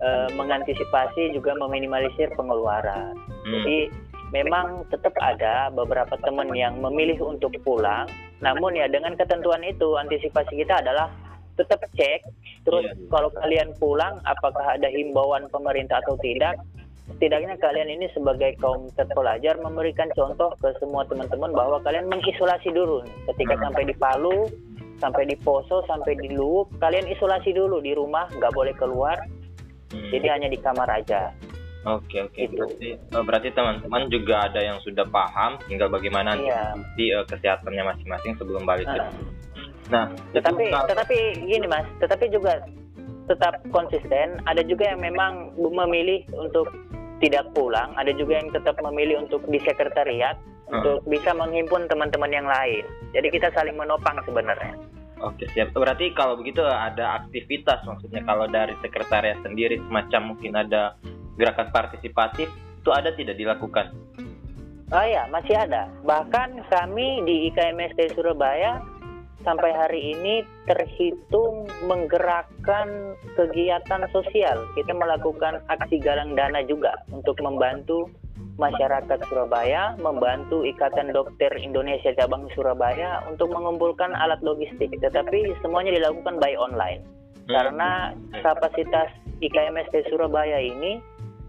[0.00, 3.14] uh, mengantisipasi juga meminimalisir pengeluaran.
[3.44, 3.52] Hmm.
[3.52, 3.78] Jadi
[4.30, 8.08] memang tetap ada beberapa teman yang memilih untuk pulang.
[8.44, 11.10] Namun ya dengan ketentuan itu antisipasi kita adalah
[11.58, 12.22] tetap cek
[12.62, 13.10] terus yeah.
[13.10, 16.54] kalau kalian pulang apakah ada himbauan pemerintah atau tidak
[17.10, 23.02] setidaknya kalian ini sebagai kaum terpelajar memberikan contoh ke semua teman-teman bahwa kalian mengisolasi dulu
[23.34, 23.62] ketika hmm.
[23.66, 24.46] sampai di Palu
[24.98, 29.14] sampai di Poso, sampai di Luwuk, kalian isolasi dulu di rumah, nggak boleh keluar.
[29.94, 30.10] Hmm.
[30.10, 31.30] Jadi hanya di kamar aja.
[31.88, 32.36] Oke oke.
[32.36, 32.56] Gitu.
[32.60, 36.76] Berarti oh, berarti teman-teman juga ada yang sudah paham tinggal bagaimana iya.
[36.98, 38.84] di uh, kesehatannya masing-masing sebelum balik.
[38.84, 39.08] Nah,
[39.88, 40.04] nah
[40.36, 42.60] tetapi itu, tetapi gini mas, tetapi juga
[43.24, 44.40] tetap konsisten.
[44.44, 46.68] Ada juga yang memang memilih untuk
[47.24, 50.36] tidak pulang, ada juga yang tetap memilih untuk di sekretariat
[50.68, 50.76] hmm.
[50.76, 52.84] untuk bisa menghimpun teman-teman yang lain.
[53.16, 54.76] Jadi kita saling menopang sebenarnya.
[55.18, 55.74] Oke siap.
[55.74, 60.94] Berarti kalau begitu ada aktivitas maksudnya kalau dari sekretariat sendiri semacam mungkin ada
[61.38, 62.50] gerakan partisipatif
[62.82, 63.94] itu ada tidak dilakukan?
[64.88, 65.86] Oh ya masih ada.
[66.02, 68.80] Bahkan kami di IKMST Surabaya
[69.44, 74.64] sampai hari ini terhitung menggerakkan kegiatan sosial.
[74.74, 78.08] Kita melakukan aksi galang dana juga untuk membantu
[78.58, 84.90] masyarakat Surabaya, membantu Ikatan Dokter Indonesia Cabang Surabaya untuk mengumpulkan alat logistik.
[84.98, 87.06] Tetapi semuanya dilakukan by online.
[87.46, 87.54] Hmm.
[87.54, 87.90] Karena
[88.42, 90.98] kapasitas IKMST Surabaya ini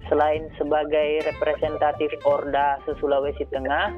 [0.09, 3.93] selain sebagai representatif Orda Sulawesi Tengah,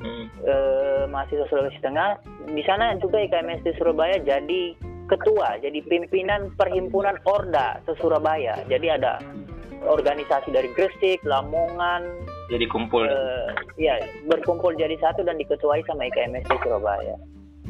[0.00, 0.26] hmm.
[0.46, 2.22] eh, mahasiswa Sulawesi Tengah.
[2.48, 4.72] Di sana juga IKMS di Surabaya jadi
[5.10, 8.62] ketua, jadi pimpinan perhimpunan Orda se Surabaya.
[8.70, 9.20] Jadi ada
[9.84, 12.06] organisasi dari Gresik, Lamongan.
[12.48, 13.04] Jadi kumpul.
[13.04, 17.18] Eh, ya, berkumpul jadi satu dan diketuai sama IKMS di Surabaya.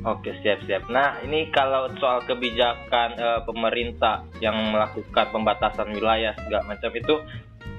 [0.06, 0.86] Oke siap siap.
[0.86, 7.14] Nah ini kalau soal kebijakan e, pemerintah yang melakukan pembatasan wilayah segala macam itu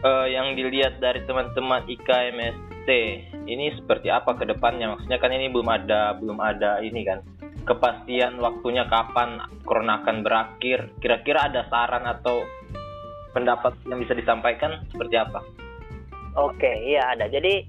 [0.04, 2.70] e, yang dilihat dari teman-teman IKMS
[3.46, 4.98] ini seperti apa ke depannya?
[4.98, 7.22] Maksudnya kan ini belum ada belum ada ini kan
[7.70, 10.90] kepastian waktunya kapan corona akan berakhir.
[10.98, 12.42] Kira-kira ada saran atau
[13.34, 15.46] pendapat yang bisa disampaikan seperti apa?
[16.34, 17.30] Oke, iya ada.
[17.30, 17.66] Jadi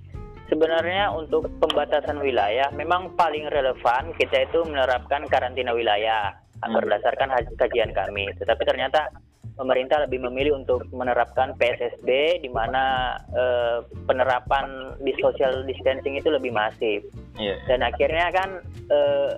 [0.48, 6.32] sebenarnya untuk pembatasan wilayah memang paling relevan kita itu menerapkan karantina wilayah
[6.64, 6.72] hmm.
[6.72, 7.28] berdasarkan
[7.60, 8.32] kajian kami.
[8.40, 9.12] Tetapi ternyata
[9.60, 16.48] pemerintah lebih memilih untuk menerapkan PSSB di mana uh, penerapan di social distancing itu lebih
[16.48, 17.04] masif
[17.36, 17.60] yeah.
[17.68, 19.36] dan akhirnya kan uh,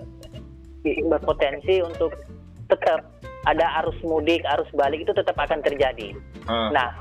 [0.83, 2.15] berpotensi untuk
[2.71, 3.03] tetap
[3.43, 6.15] ada arus mudik arus balik itu tetap akan terjadi.
[6.47, 6.71] Uh.
[6.71, 6.95] Nah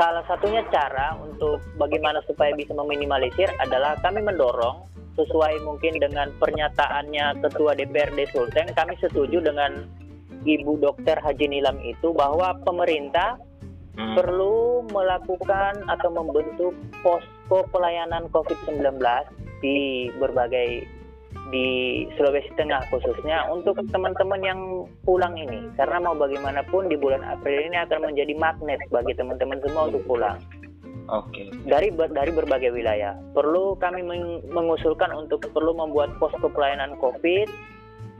[0.00, 7.38] salah satunya cara untuk bagaimana supaya bisa meminimalisir adalah kami mendorong sesuai mungkin dengan pernyataannya
[7.38, 9.86] Ketua DPRD Sulteng kami setuju dengan
[10.44, 13.40] Ibu Dokter Haji Nilam itu bahwa pemerintah
[13.96, 14.14] hmm.
[14.16, 19.00] perlu melakukan atau membentuk posko pelayanan COVID-19
[19.64, 20.84] di berbagai
[21.52, 21.68] di
[22.16, 24.60] Sulawesi Tengah khususnya untuk teman-teman yang
[25.04, 29.90] pulang ini karena mau bagaimanapun di bulan April ini akan menjadi magnet bagi teman-teman semua
[29.90, 30.38] untuk pulang.
[31.12, 31.44] Oke.
[31.44, 31.46] Okay.
[31.68, 33.12] Dari dari berbagai wilayah.
[33.36, 34.00] Perlu kami
[34.48, 37.48] mengusulkan untuk perlu membuat posko pelayanan COVID,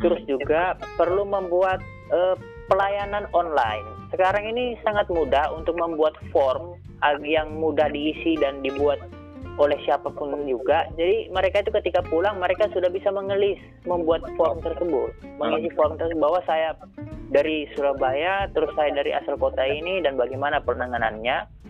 [0.04, 0.28] terus hmm.
[0.28, 1.80] juga perlu membuat
[2.12, 2.36] uh,
[2.68, 3.84] pelayanan online.
[4.10, 6.76] Sekarang ini sangat mudah untuk membuat form
[7.20, 8.96] yang mudah diisi dan dibuat
[9.54, 10.88] oleh siapa pun juga.
[10.98, 16.18] Jadi mereka itu ketika pulang mereka sudah bisa mengelis membuat form tersebut, mengisi form tersebut
[16.18, 16.74] bahwa saya
[17.30, 21.63] dari Surabaya, terus saya dari asal kota ini dan bagaimana penanganannya.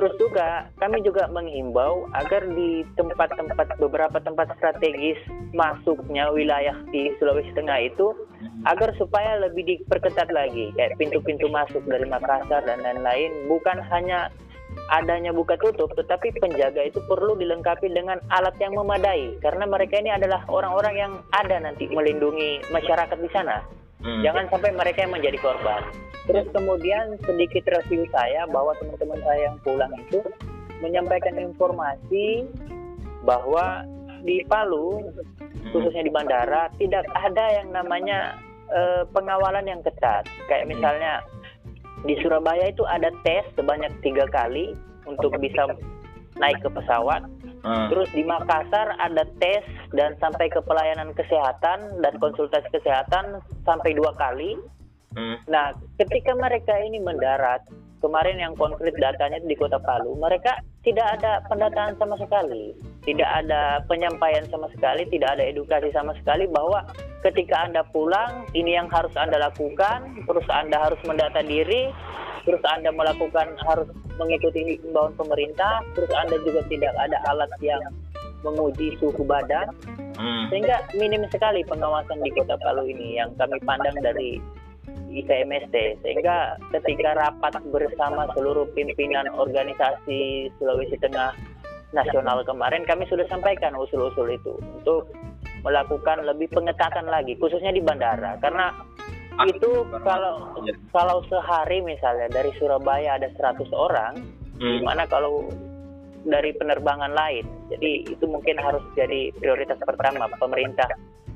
[0.00, 5.20] Terus juga kami juga menghimbau agar di tempat-tempat beberapa tempat strategis
[5.52, 8.16] masuknya wilayah di Sulawesi Tengah itu
[8.64, 14.32] agar supaya lebih diperketat lagi kayak pintu-pintu masuk dari Makassar dan lain-lain bukan hanya
[14.88, 20.16] adanya buka tutup tetapi penjaga itu perlu dilengkapi dengan alat yang memadai karena mereka ini
[20.16, 23.60] adalah orang-orang yang ada nanti melindungi masyarakat di sana.
[24.00, 24.22] Hmm.
[24.24, 25.82] Jangan sampai mereka yang menjadi korban.
[26.28, 30.20] Terus kemudian sedikit review saya bahwa teman-teman saya yang pulang itu
[30.80, 32.48] menyampaikan informasi
[33.24, 33.84] bahwa
[34.24, 35.00] di Palu
[35.72, 38.36] khususnya di bandara tidak ada yang namanya
[38.72, 40.28] uh, pengawalan yang ketat.
[40.48, 41.24] Kayak misalnya
[42.04, 44.72] di Surabaya itu ada tes sebanyak tiga kali
[45.04, 45.68] untuk bisa
[46.40, 47.26] naik ke pesawat.
[47.60, 47.88] Hmm.
[47.92, 54.16] Terus di Makassar ada tes dan sampai ke pelayanan kesehatan dan konsultasi kesehatan sampai dua
[54.16, 54.56] kali.
[55.12, 55.36] Hmm.
[55.50, 57.66] Nah, ketika mereka ini mendarat,
[58.00, 62.72] kemarin yang konkret datanya di Kota Palu, mereka tidak ada pendataan sama sekali,
[63.04, 66.88] tidak ada penyampaian sama sekali, tidak ada edukasi sama sekali bahwa
[67.20, 71.92] ketika Anda pulang, ini yang harus Anda lakukan, terus Anda harus mendata diri,
[72.44, 77.80] terus Anda melakukan harus mengikuti himbauan pemerintah, terus Anda juga tidak ada alat yang
[78.40, 79.68] menguji suhu badan,
[80.16, 80.48] hmm.
[80.48, 84.40] sehingga minim sekali pengawasan di Kota Palu ini yang kami pandang dari
[85.10, 85.74] IKMST
[86.06, 91.34] sehingga ketika rapat bersama seluruh pimpinan organisasi Sulawesi Tengah
[91.90, 95.10] nasional kemarin kami sudah sampaikan usul-usul itu untuk
[95.66, 98.38] melakukan lebih pengetatan lagi khususnya di bandara.
[98.38, 98.72] Karena
[99.48, 99.70] itu
[100.04, 100.52] kalau
[100.92, 104.20] kalau sehari misalnya dari Surabaya ada 100 orang
[104.60, 104.84] hmm.
[104.84, 105.48] gimana kalau
[106.26, 110.88] dari penerbangan lain jadi itu mungkin harus jadi prioritas pertama pemerintah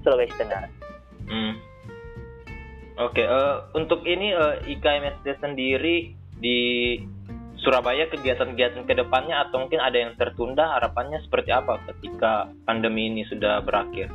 [0.04, 0.68] Sulawesi Tengah
[1.32, 1.54] hmm.
[3.00, 6.60] oke okay, uh, eh, untuk ini uh, eh, IKMSD sendiri di
[7.64, 13.24] Surabaya kegiatan-kegiatan ke depannya atau mungkin ada yang tertunda harapannya seperti apa ketika pandemi ini
[13.24, 14.12] sudah berakhir?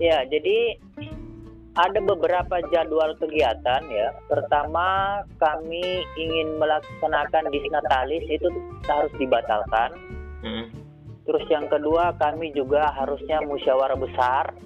[0.00, 0.80] Ya, jadi
[1.76, 4.08] ada beberapa jadwal kegiatan ya.
[4.32, 8.48] Pertama, kami ingin melaksanakan disnatalis itu
[8.88, 9.92] harus dibatalkan.
[10.40, 10.66] Hmm.
[11.28, 14.56] Terus yang kedua, kami juga harusnya musyawarah besar,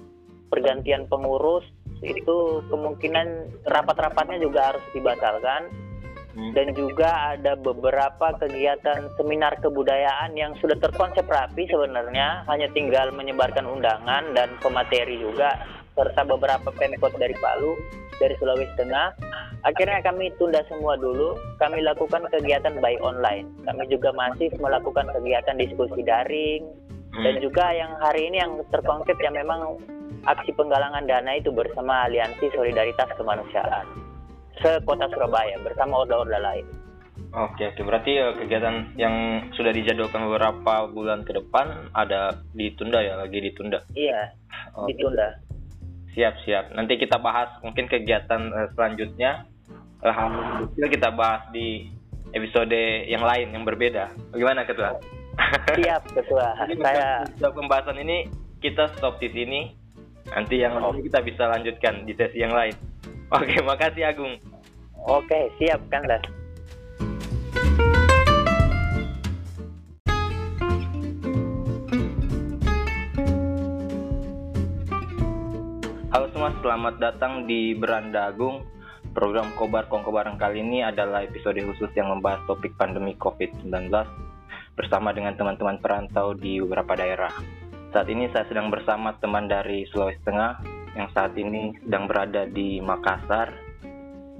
[0.47, 1.67] pergantian pengurus
[2.01, 5.69] itu kemungkinan rapat-rapatnya juga harus dibatalkan
[6.31, 6.55] Hmm.
[6.55, 13.67] dan juga ada beberapa kegiatan seminar kebudayaan yang sudah terkonsep rapi sebenarnya hanya tinggal menyebarkan
[13.67, 15.59] undangan dan pemateri juga
[15.97, 17.75] serta beberapa pemkot dari Palu
[18.17, 19.13] dari Sulawesi Tengah
[19.61, 25.57] akhirnya kami tunda semua dulu kami lakukan kegiatan by online kami juga masih melakukan kegiatan
[25.57, 26.65] diskusi daring
[27.13, 27.23] hmm.
[27.25, 29.77] dan juga yang hari ini yang terkonsep yang memang
[30.25, 33.85] aksi penggalangan dana itu bersama Aliansi Solidaritas Kemanusiaan
[34.61, 36.65] ke kota Surabaya bersama orda-orda lain.
[37.31, 37.81] Oke, oke.
[37.87, 43.81] Berarti ya, kegiatan yang sudah dijadwalkan beberapa bulan ke depan ada ditunda ya, lagi ditunda.
[43.95, 44.35] Iya,
[44.75, 44.91] oke.
[44.91, 45.39] ditunda.
[46.11, 46.65] Siap, siap.
[46.75, 49.47] Nanti kita bahas mungkin kegiatan uh, selanjutnya.
[50.01, 51.87] Uh, kita bahas di
[52.35, 52.73] episode
[53.07, 54.11] yang lain yang berbeda.
[54.33, 54.97] Bagaimana, Ketua?
[55.77, 56.57] Siap, Ketua.
[56.83, 58.27] Saya pembahasan ini
[58.59, 59.61] kita stop di sini.
[60.31, 60.95] Nanti yang oh.
[60.95, 62.75] kita bisa lanjutkan di sesi yang lain.
[63.31, 64.35] Oke, makasih Agung.
[65.07, 66.21] Oke, siap kan lah.
[76.41, 78.65] Semua, selamat datang di Beranda Agung.
[79.13, 83.69] Program Kobar Kongkobaran kali ini adalah episode khusus yang membahas topik pandemi COVID-19
[84.73, 87.29] bersama dengan teman-teman perantau di beberapa daerah.
[87.93, 90.65] Saat ini saya sedang bersama teman dari Sulawesi Tengah
[90.97, 93.53] yang saat ini sedang berada di Makassar.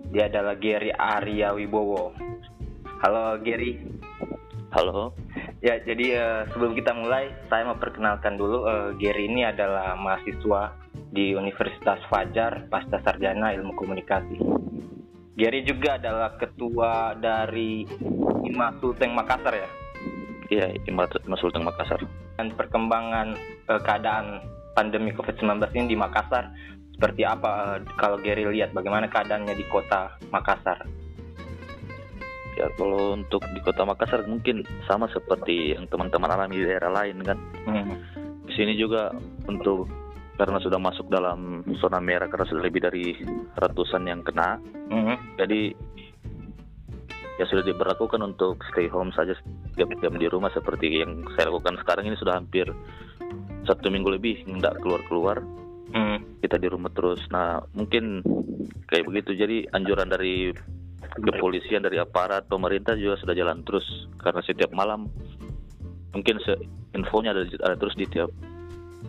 [0.10, 2.18] Dia adalah Gary Arya Wibowo.
[3.06, 3.78] Halo Gary.
[4.74, 5.14] Halo.
[5.62, 10.82] Ya, jadi uh, sebelum kita mulai, saya mau perkenalkan dulu uh, Gary ini adalah mahasiswa
[11.12, 14.40] di Universitas Fajar Pasca Sarjana Ilmu Komunikasi.
[15.36, 17.84] Gary juga adalah ketua dari
[18.48, 19.70] IMA Sulteng Makassar ya?
[20.52, 21.08] Iya, IMA,
[21.40, 22.04] Sulteng Makassar.
[22.40, 23.36] Dan perkembangan
[23.68, 24.44] uh, keadaan
[24.76, 26.52] pandemi COVID-19 ini di Makassar
[26.96, 30.86] seperti apa eh, kalau Gary lihat bagaimana keadaannya di kota Makassar?
[32.60, 37.18] Ya kalau untuk di kota Makassar mungkin sama seperti yang teman-teman alami di daerah lain
[37.26, 37.38] kan.
[37.66, 37.98] Hmm.
[38.46, 39.10] Di sini juga
[39.50, 39.90] untuk
[40.42, 43.14] karena sudah masuk dalam zona merah karena sudah lebih dari
[43.54, 44.58] ratusan yang kena.
[44.90, 45.38] Hmm.
[45.38, 45.70] Jadi
[47.38, 49.38] ya sudah diberlakukan untuk stay home saja
[49.78, 52.66] diam-diam di rumah seperti yang saya lakukan sekarang ini sudah hampir
[53.70, 55.38] satu minggu lebih nggak keluar keluar
[55.94, 56.42] hmm.
[56.42, 58.22] kita di rumah terus nah mungkin
[58.90, 60.54] kayak begitu jadi anjuran dari
[61.18, 63.86] kepolisian dari aparat pemerintah juga sudah jalan terus
[64.22, 65.10] karena setiap malam
[66.14, 66.54] mungkin se
[66.94, 68.30] infonya ada, ada terus di tiap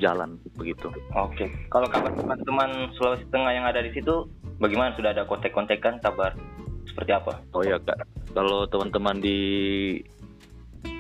[0.01, 0.89] jalan begitu.
[1.13, 1.51] Oke.
[1.69, 4.29] Kalau kabar teman-teman Sulawesi Tengah yang ada di situ,
[4.63, 6.33] bagaimana sudah ada kontak-kontakan kabar
[6.89, 7.41] seperti apa?
[7.53, 9.39] Oh ya kak, kalau teman-teman di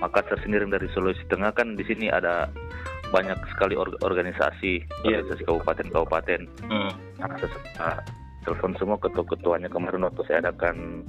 [0.03, 2.51] Makassar sendiri dari Sulawesi Tengah kan di sini ada
[3.13, 5.21] banyak sekali or organisasi yeah.
[5.21, 6.91] organisasi kabupaten-kabupaten hmm.
[7.21, 8.01] nah,
[8.49, 11.05] telepon semua ketua-ketuanya kemarin waktu saya adakan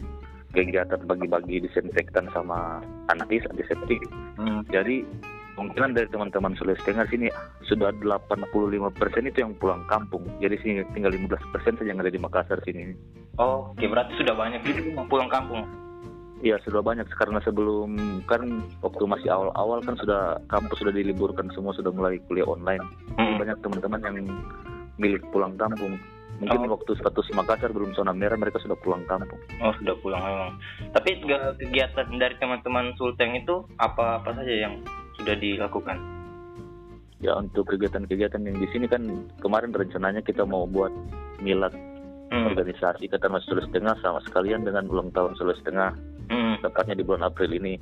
[0.53, 4.03] kegiatan bagi-bagi disinfektan sama antis antiseptik
[4.37, 4.67] hmm.
[4.69, 5.07] jadi
[5.53, 7.29] kemungkinan dari teman-teman Sulawesi Tengah sini
[7.65, 10.25] sudah 85% itu yang pulang kampung.
[10.41, 12.93] Jadi sini tinggal 15% saja yang ada di Makassar sini.
[13.37, 15.65] Oh, oke berarti sudah banyak itu yang pulang kampung.
[16.43, 21.71] Iya sudah banyak karena sebelum kan waktu masih awal-awal kan sudah kampus sudah diliburkan semua
[21.71, 22.83] sudah mulai kuliah online.
[23.15, 23.39] Hmm.
[23.39, 24.27] Banyak teman-teman yang
[24.99, 25.95] milik pulang kampung.
[26.43, 26.75] Mungkin oh.
[26.75, 29.39] waktu status Makassar belum zona merah mereka sudah pulang kampung.
[29.63, 30.51] Oh sudah pulang memang.
[30.91, 34.83] Tapi kegiatan dari teman-teman Sulteng itu apa apa saja yang
[35.19, 35.97] sudah dilakukan?
[37.23, 40.91] Ya untuk kegiatan-kegiatan yang di sini kan kemarin rencananya kita mau buat
[41.39, 41.71] milad
[42.33, 42.49] hmm.
[42.51, 45.93] organisasi Ikatan Sulawesi Tengah sama sekalian dengan ulang tahun Sulawesi Tengah
[46.33, 46.65] hmm.
[46.65, 47.77] tepatnya di bulan April ini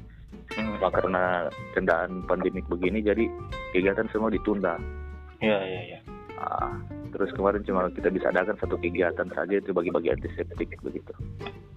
[0.57, 0.83] hmm.
[0.83, 3.25] karena kendaan pandemik begini jadi
[3.71, 4.75] kegiatan semua ditunda
[5.39, 5.99] ya ya ya
[6.41, 6.73] nah,
[7.13, 11.13] terus kemarin cuma kita bisa adakan satu kegiatan saja itu bagi-bagi antiseptik begitu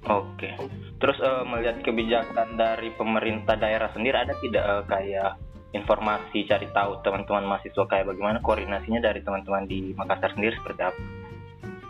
[0.08, 0.50] oke
[0.98, 5.36] terus uh, melihat kebijakan dari pemerintah daerah sendiri ada tidak uh, kayak
[5.74, 11.02] informasi cari tahu teman-teman mahasiswa kayak bagaimana koordinasinya dari teman-teman di Makassar sendiri seperti apa?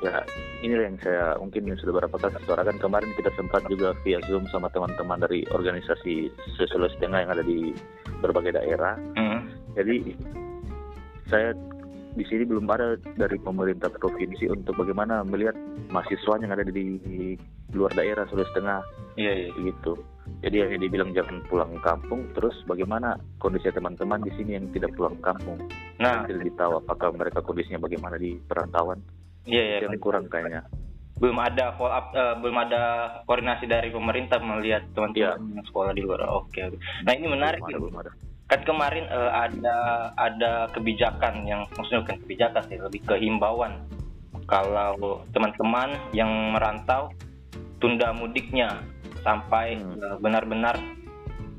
[0.02, 0.20] Ya,
[0.60, 4.68] ini yang saya mungkin sudah beberapa kali suarakan kemarin kita sempat juga via Zoom sama
[4.72, 6.28] teman-teman dari organisasi
[6.60, 7.72] Sulawesi Tengah yang ada di
[8.20, 8.96] berbagai daerah.
[9.16, 9.48] Hmm.
[9.76, 10.16] Jadi
[11.28, 11.56] saya
[12.14, 15.58] di sini belum ada dari pemerintah provinsi untuk bagaimana melihat
[15.90, 17.34] mahasiswa yang ada di,
[17.74, 18.80] luar daerah Sulawesi Tengah.
[19.18, 19.50] Iya, iya.
[19.58, 19.98] Gitu.
[20.46, 25.18] Jadi yang dibilang jangan pulang kampung, terus bagaimana kondisi teman-teman di sini yang tidak pulang
[25.18, 25.58] kampung?
[25.98, 29.02] Nah, tidak ditahu apakah mereka kondisinya bagaimana di perantauan?
[29.44, 29.76] Iya, iya.
[29.90, 30.64] Yang kurang kayaknya.
[31.18, 32.82] Belum ada follow up, uh, belum ada
[33.26, 35.62] koordinasi dari pemerintah melihat teman-teman ya.
[35.66, 36.26] sekolah di luar.
[36.30, 36.78] Oke, oke.
[37.06, 37.62] Nah ini menarik.
[37.62, 38.12] Belum ada, belum ada
[38.44, 39.76] kan kemarin uh, ada
[40.20, 43.80] ada kebijakan yang maksudnya bukan kebijakan sih lebih ke himbauan
[44.44, 47.08] kalau teman-teman yang merantau
[47.80, 48.84] tunda mudiknya
[49.24, 49.96] sampai hmm.
[50.00, 50.76] uh, benar-benar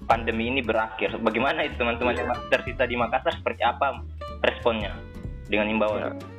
[0.05, 1.17] pandemi ini berakhir.
[1.17, 4.05] Bagaimana itu teman-teman yang masih tersisa di Makassar seperti apa
[4.45, 4.93] responnya
[5.49, 6.13] dengan himbauan?
[6.13, 6.34] Ya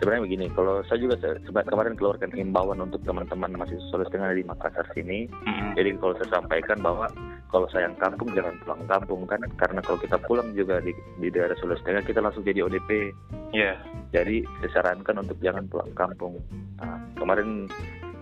[0.00, 4.88] sebenarnya begini kalau saya juga kemarin keluarkan himbauan untuk teman-teman masih Sulawesi Tengah di Makassar
[4.96, 5.76] sini mm-hmm.
[5.76, 7.06] jadi kalau saya sampaikan bahwa
[7.52, 11.52] kalau sayang kampung jangan pulang kampung kan karena kalau kita pulang juga di, di daerah
[11.60, 13.12] Sulawesi Tengah kita langsung jadi ODP
[13.52, 13.76] yeah.
[14.16, 16.40] jadi disarankan untuk jangan pulang kampung
[16.80, 17.68] nah, kemarin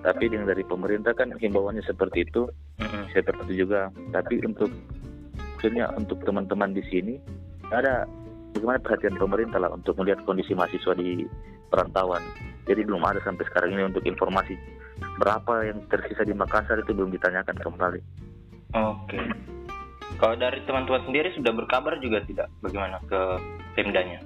[0.03, 2.51] tapi dengan dari pemerintah kan himbauannya seperti itu
[2.83, 3.15] mm-hmm.
[3.15, 4.75] saya tertentu juga tapi untuk
[5.55, 7.23] maksudnya untuk teman-teman di sini
[7.71, 8.03] ada
[8.51, 11.23] bagaimana perhatian pemerintah lah untuk melihat kondisi mahasiswa di
[11.69, 12.25] perantauan.
[12.69, 14.57] Jadi belum ada sampai sekarang ini untuk informasi
[15.19, 18.01] berapa yang tersisa di Makassar itu belum ditanyakan kembali.
[18.77, 19.19] Oke.
[20.19, 23.21] Kalau dari teman-teman sendiri sudah berkabar juga tidak bagaimana ke
[23.79, 24.19] Pemdanya?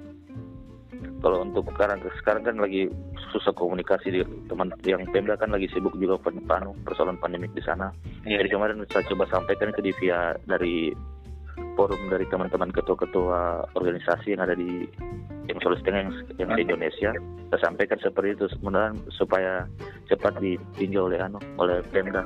[1.23, 2.91] Kalau untuk sekarang sekarang kan lagi
[3.31, 4.19] susah komunikasi di
[4.51, 7.95] teman yang Pemda kan lagi sibuk juga panu persoalan pandemik di sana.
[8.27, 8.43] Yeah.
[8.43, 10.91] Jadi kemarin saya coba sampaikan ke di via dari
[11.73, 14.85] forum dari teman-teman ketua-ketua organisasi yang ada di
[15.49, 17.11] yang Sulawesi Tengah yang, yang di Indonesia
[17.53, 19.53] saya sampaikan seperti itu sebenarnya supaya
[20.09, 22.25] cepat ditinjau oleh anu oleh Pemda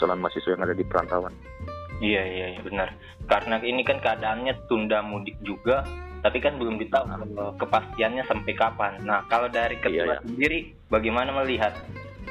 [0.00, 1.34] soal mahasiswa yang ada di perantauan.
[2.02, 2.90] Iya iya iya benar.
[3.30, 5.86] Karena ini kan keadaannya tunda mudik juga,
[6.26, 7.54] tapi kan belum ditahu nah.
[7.54, 8.98] kepastiannya sampai kapan.
[9.06, 10.24] Nah kalau dari ketua iya, iya.
[10.26, 10.58] sendiri,
[10.90, 11.70] bagaimana melihat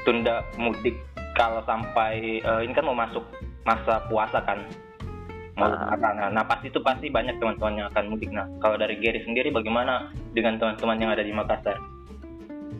[0.03, 0.99] tunda mudik
[1.39, 3.23] kalau sampai uh, ini kan mau masuk
[3.63, 4.59] masa puasa kan?
[5.61, 8.31] Nah, nah, nah pasti itu pasti banyak teman-teman yang akan mudik.
[8.33, 11.77] Nah, kalau dari Gary sendiri bagaimana dengan teman-teman yang ada di Makassar?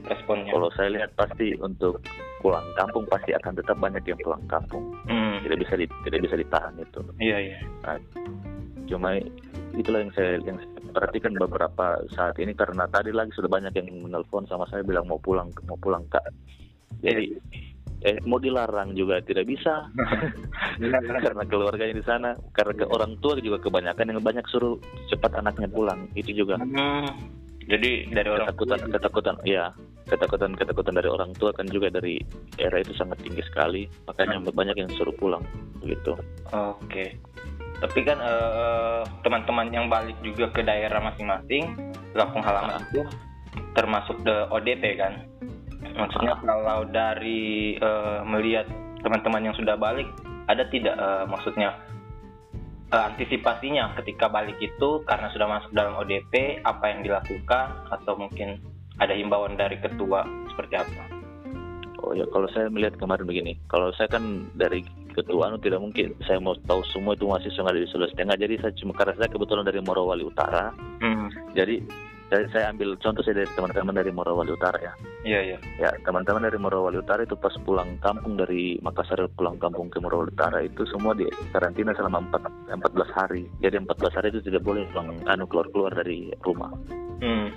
[0.10, 0.50] Responnya?
[0.50, 2.02] Kalau saya lihat pasti untuk
[2.42, 4.98] pulang kampung pasti akan tetap banyak yang pulang kampung.
[5.06, 5.40] Hmm.
[5.46, 7.00] Tidak bisa di, tidak bisa ditahan itu.
[7.22, 7.58] Iya iya.
[7.86, 7.98] Nah,
[8.90, 9.14] cuma
[9.78, 13.88] itulah yang saya yang saya perhatikan beberapa saat ini karena tadi lagi sudah banyak yang
[14.04, 16.26] menelpon sama saya bilang mau pulang mau pulang kak.
[17.00, 17.71] Jadi iya
[18.02, 19.90] eh mau dilarang juga tidak bisa.
[21.26, 24.82] Karena keluarganya di sana karena ke orang tua juga kebanyakan yang banyak suruh
[25.14, 26.10] cepat anaknya pulang.
[26.18, 26.58] Itu juga.
[26.58, 27.40] Hmm.
[27.62, 28.92] jadi dari orang ketakutan tua.
[28.98, 29.70] ketakutan ya
[30.10, 32.18] ketakutan ketakutan dari orang tua kan juga dari
[32.58, 33.86] era itu sangat tinggi sekali.
[34.10, 34.52] Makanya hmm.
[34.52, 35.46] banyak yang suruh pulang
[35.82, 36.14] begitu
[36.54, 36.78] oke.
[36.86, 37.18] Okay.
[37.82, 41.74] tapi kan uh, teman-teman yang balik juga ke daerah masing-masing
[42.14, 43.02] kampung halaman itu
[43.74, 45.26] termasuk the ODP kan
[45.98, 48.70] maksudnya kalau dari uh, melihat
[49.02, 50.08] teman-teman yang sudah balik
[50.46, 51.78] ada tidak uh, maksudnya
[52.92, 58.60] uh, antisipasinya ketika balik itu karena sudah masuk dalam ODP apa yang dilakukan atau mungkin
[59.00, 61.04] ada himbauan dari ketua seperti apa?
[62.02, 64.82] Oh ya kalau saya melihat kemarin begini, kalau saya kan dari
[65.14, 68.38] ketua anu tidak mungkin saya mau tahu semua itu masih yang ada di Sulawesi Tengah.
[68.38, 71.54] Jadi saya cuma karena saya kebetulan dari Morowali Utara, hmm.
[71.54, 71.78] jadi
[72.32, 74.94] saya, saya ambil contoh saya dari teman-teman dari Morowali Utara ya.
[75.28, 75.58] Iya iya.
[75.76, 80.32] Ya teman-teman dari Morowali Utara itu pas pulang kampung dari Makassar pulang kampung ke Morowali
[80.32, 82.24] Utara itu semua di karantina selama
[82.72, 83.44] 4, 14 hari.
[83.60, 86.72] Jadi 14 hari itu tidak boleh pulang anu keluar keluar dari rumah.
[87.20, 87.52] Hmm.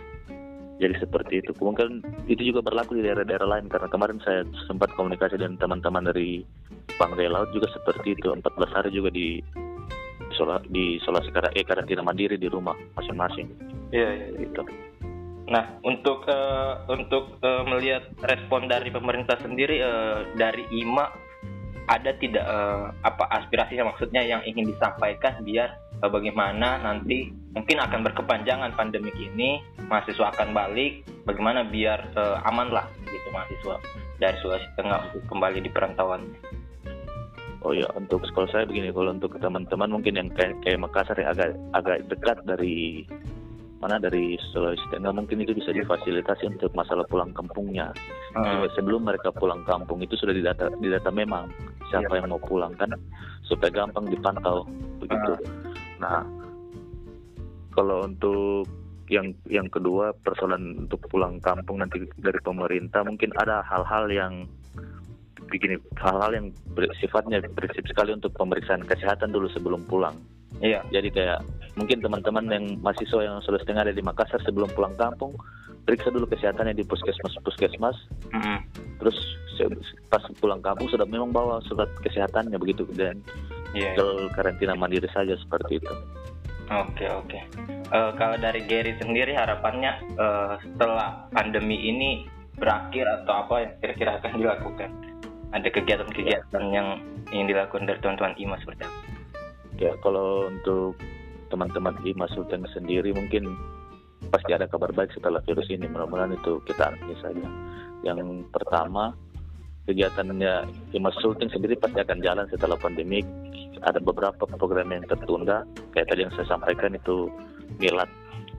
[0.83, 1.55] Jadi seperti itu.
[1.62, 6.43] Mungkin itu juga berlaku di daerah-daerah lain karena kemarin saya sempat komunikasi dengan teman-teman dari
[6.99, 8.27] Banggai Laut juga seperti itu.
[8.27, 8.43] 14
[8.75, 9.39] hari juga di
[10.66, 13.74] di isolasi eh, karantina mandiri di rumah masing-masing.
[13.95, 14.26] Iya, iya.
[14.42, 14.62] gitu.
[15.45, 21.07] Nah, untuk uh, untuk uh, melihat respon dari pemerintah sendiri uh, dari IMA
[21.84, 28.01] ada tidak uh, apa aspirasinya maksudnya yang ingin disampaikan biar uh, bagaimana nanti mungkin akan
[28.09, 33.76] berkepanjangan pandemi ini mahasiswa akan balik bagaimana biar uh, aman lah gitu mahasiswa
[34.16, 36.24] dari Sulawesi Tengah untuk kembali di perantauan.
[37.64, 41.32] Oh ya, untuk sekolah saya begini, kalau untuk teman-teman mungkin yang kayak, kayak Makassar yang
[41.32, 43.09] agak agak dekat dari
[43.85, 47.93] mana dari Sulawesi Tengah mungkin itu bisa difasilitasi untuk masalah pulang kampungnya.
[48.32, 48.64] Hmm.
[48.72, 51.53] Sebelum mereka pulang kampung itu sudah didata didata memang
[51.93, 52.24] siapa yeah.
[52.24, 52.97] yang mau pulang kan
[53.45, 54.64] supaya gampang dipantau
[55.05, 55.37] begitu.
[55.37, 56.01] Hmm.
[56.01, 56.24] Nah,
[57.76, 58.64] kalau untuk
[59.12, 64.49] yang yang kedua persoalan untuk pulang kampung nanti dari pemerintah mungkin ada hal-hal yang
[65.53, 66.47] begini hal-hal yang
[67.05, 70.16] sifatnya prinsip sekali untuk pemeriksaan kesehatan dulu sebelum pulang.
[70.62, 70.84] Iya.
[70.90, 71.40] Jadi kayak
[71.74, 75.34] mungkin teman-teman yang mahasiswa yang sudah setengah ada di Makassar sebelum pulang kampung
[75.84, 77.96] periksa dulu kesehatannya di puskesmas puskesmas.
[78.32, 78.59] Mm -hmm.
[79.05, 79.16] Terus
[80.11, 83.22] pas pulang kampung sudah memang bawa surat kesehatannya begitu dan
[83.76, 83.94] yeah.
[84.34, 85.94] Karantina mandiri saja seperti itu.
[86.72, 87.38] Oke oke.
[87.92, 92.24] Uh, kalau dari Gary sendiri harapannya uh, setelah pandemi ini
[92.57, 94.90] berakhir atau apa yang kira-kira akan dilakukan?
[95.55, 96.98] Ada kegiatan-kegiatan yang
[97.30, 98.98] ingin dilakukan dari teman-teman IMA seperti apa?
[99.79, 100.99] Ya kalau untuk
[101.51, 103.55] teman-teman IMA Sultan sendiri mungkin
[104.31, 105.87] pasti ada kabar baik setelah virus ini.
[105.91, 107.49] Mudah-mudahan itu kita alami saja.
[108.07, 109.14] Yang pertama
[109.85, 110.55] kegiatannya
[110.97, 113.20] IMA Sultan sendiri pasti akan jalan setelah pandemi
[113.85, 117.29] ada beberapa program yang tertunda kayak tadi yang saya sampaikan itu
[117.77, 118.09] milad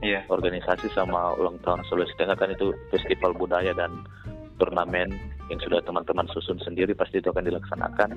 [0.02, 0.22] yeah.
[0.30, 4.06] organisasi sama ulang tahun Sulawesi Tengah kan itu festival budaya dan
[4.62, 5.12] turnamen
[5.46, 8.10] yang sudah teman-teman susun sendiri pasti itu akan dilaksanakan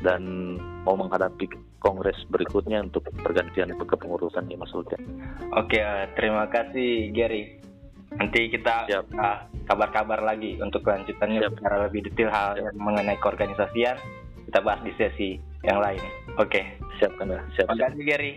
[0.00, 0.22] dan
[0.84, 1.48] mau menghadapi
[1.80, 5.00] kongres berikutnya untuk pergantian kepengurusan di Sultan.
[5.52, 7.60] Oke, uh, terima kasih Gary.
[8.14, 9.38] Nanti kita uh,
[9.68, 11.52] kabar-kabar lagi untuk kelanjutannya Siap.
[11.58, 14.00] secara lebih detail hal yang mengenai keorganisasian
[14.48, 15.30] kita bahas di sesi
[15.66, 16.00] yang lain.
[16.40, 16.78] Oke.
[17.02, 17.18] Siap?
[17.18, 17.68] Siap.
[17.68, 18.32] Terima kasih Gary.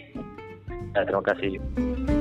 [0.95, 2.16] Ya, terima kasih.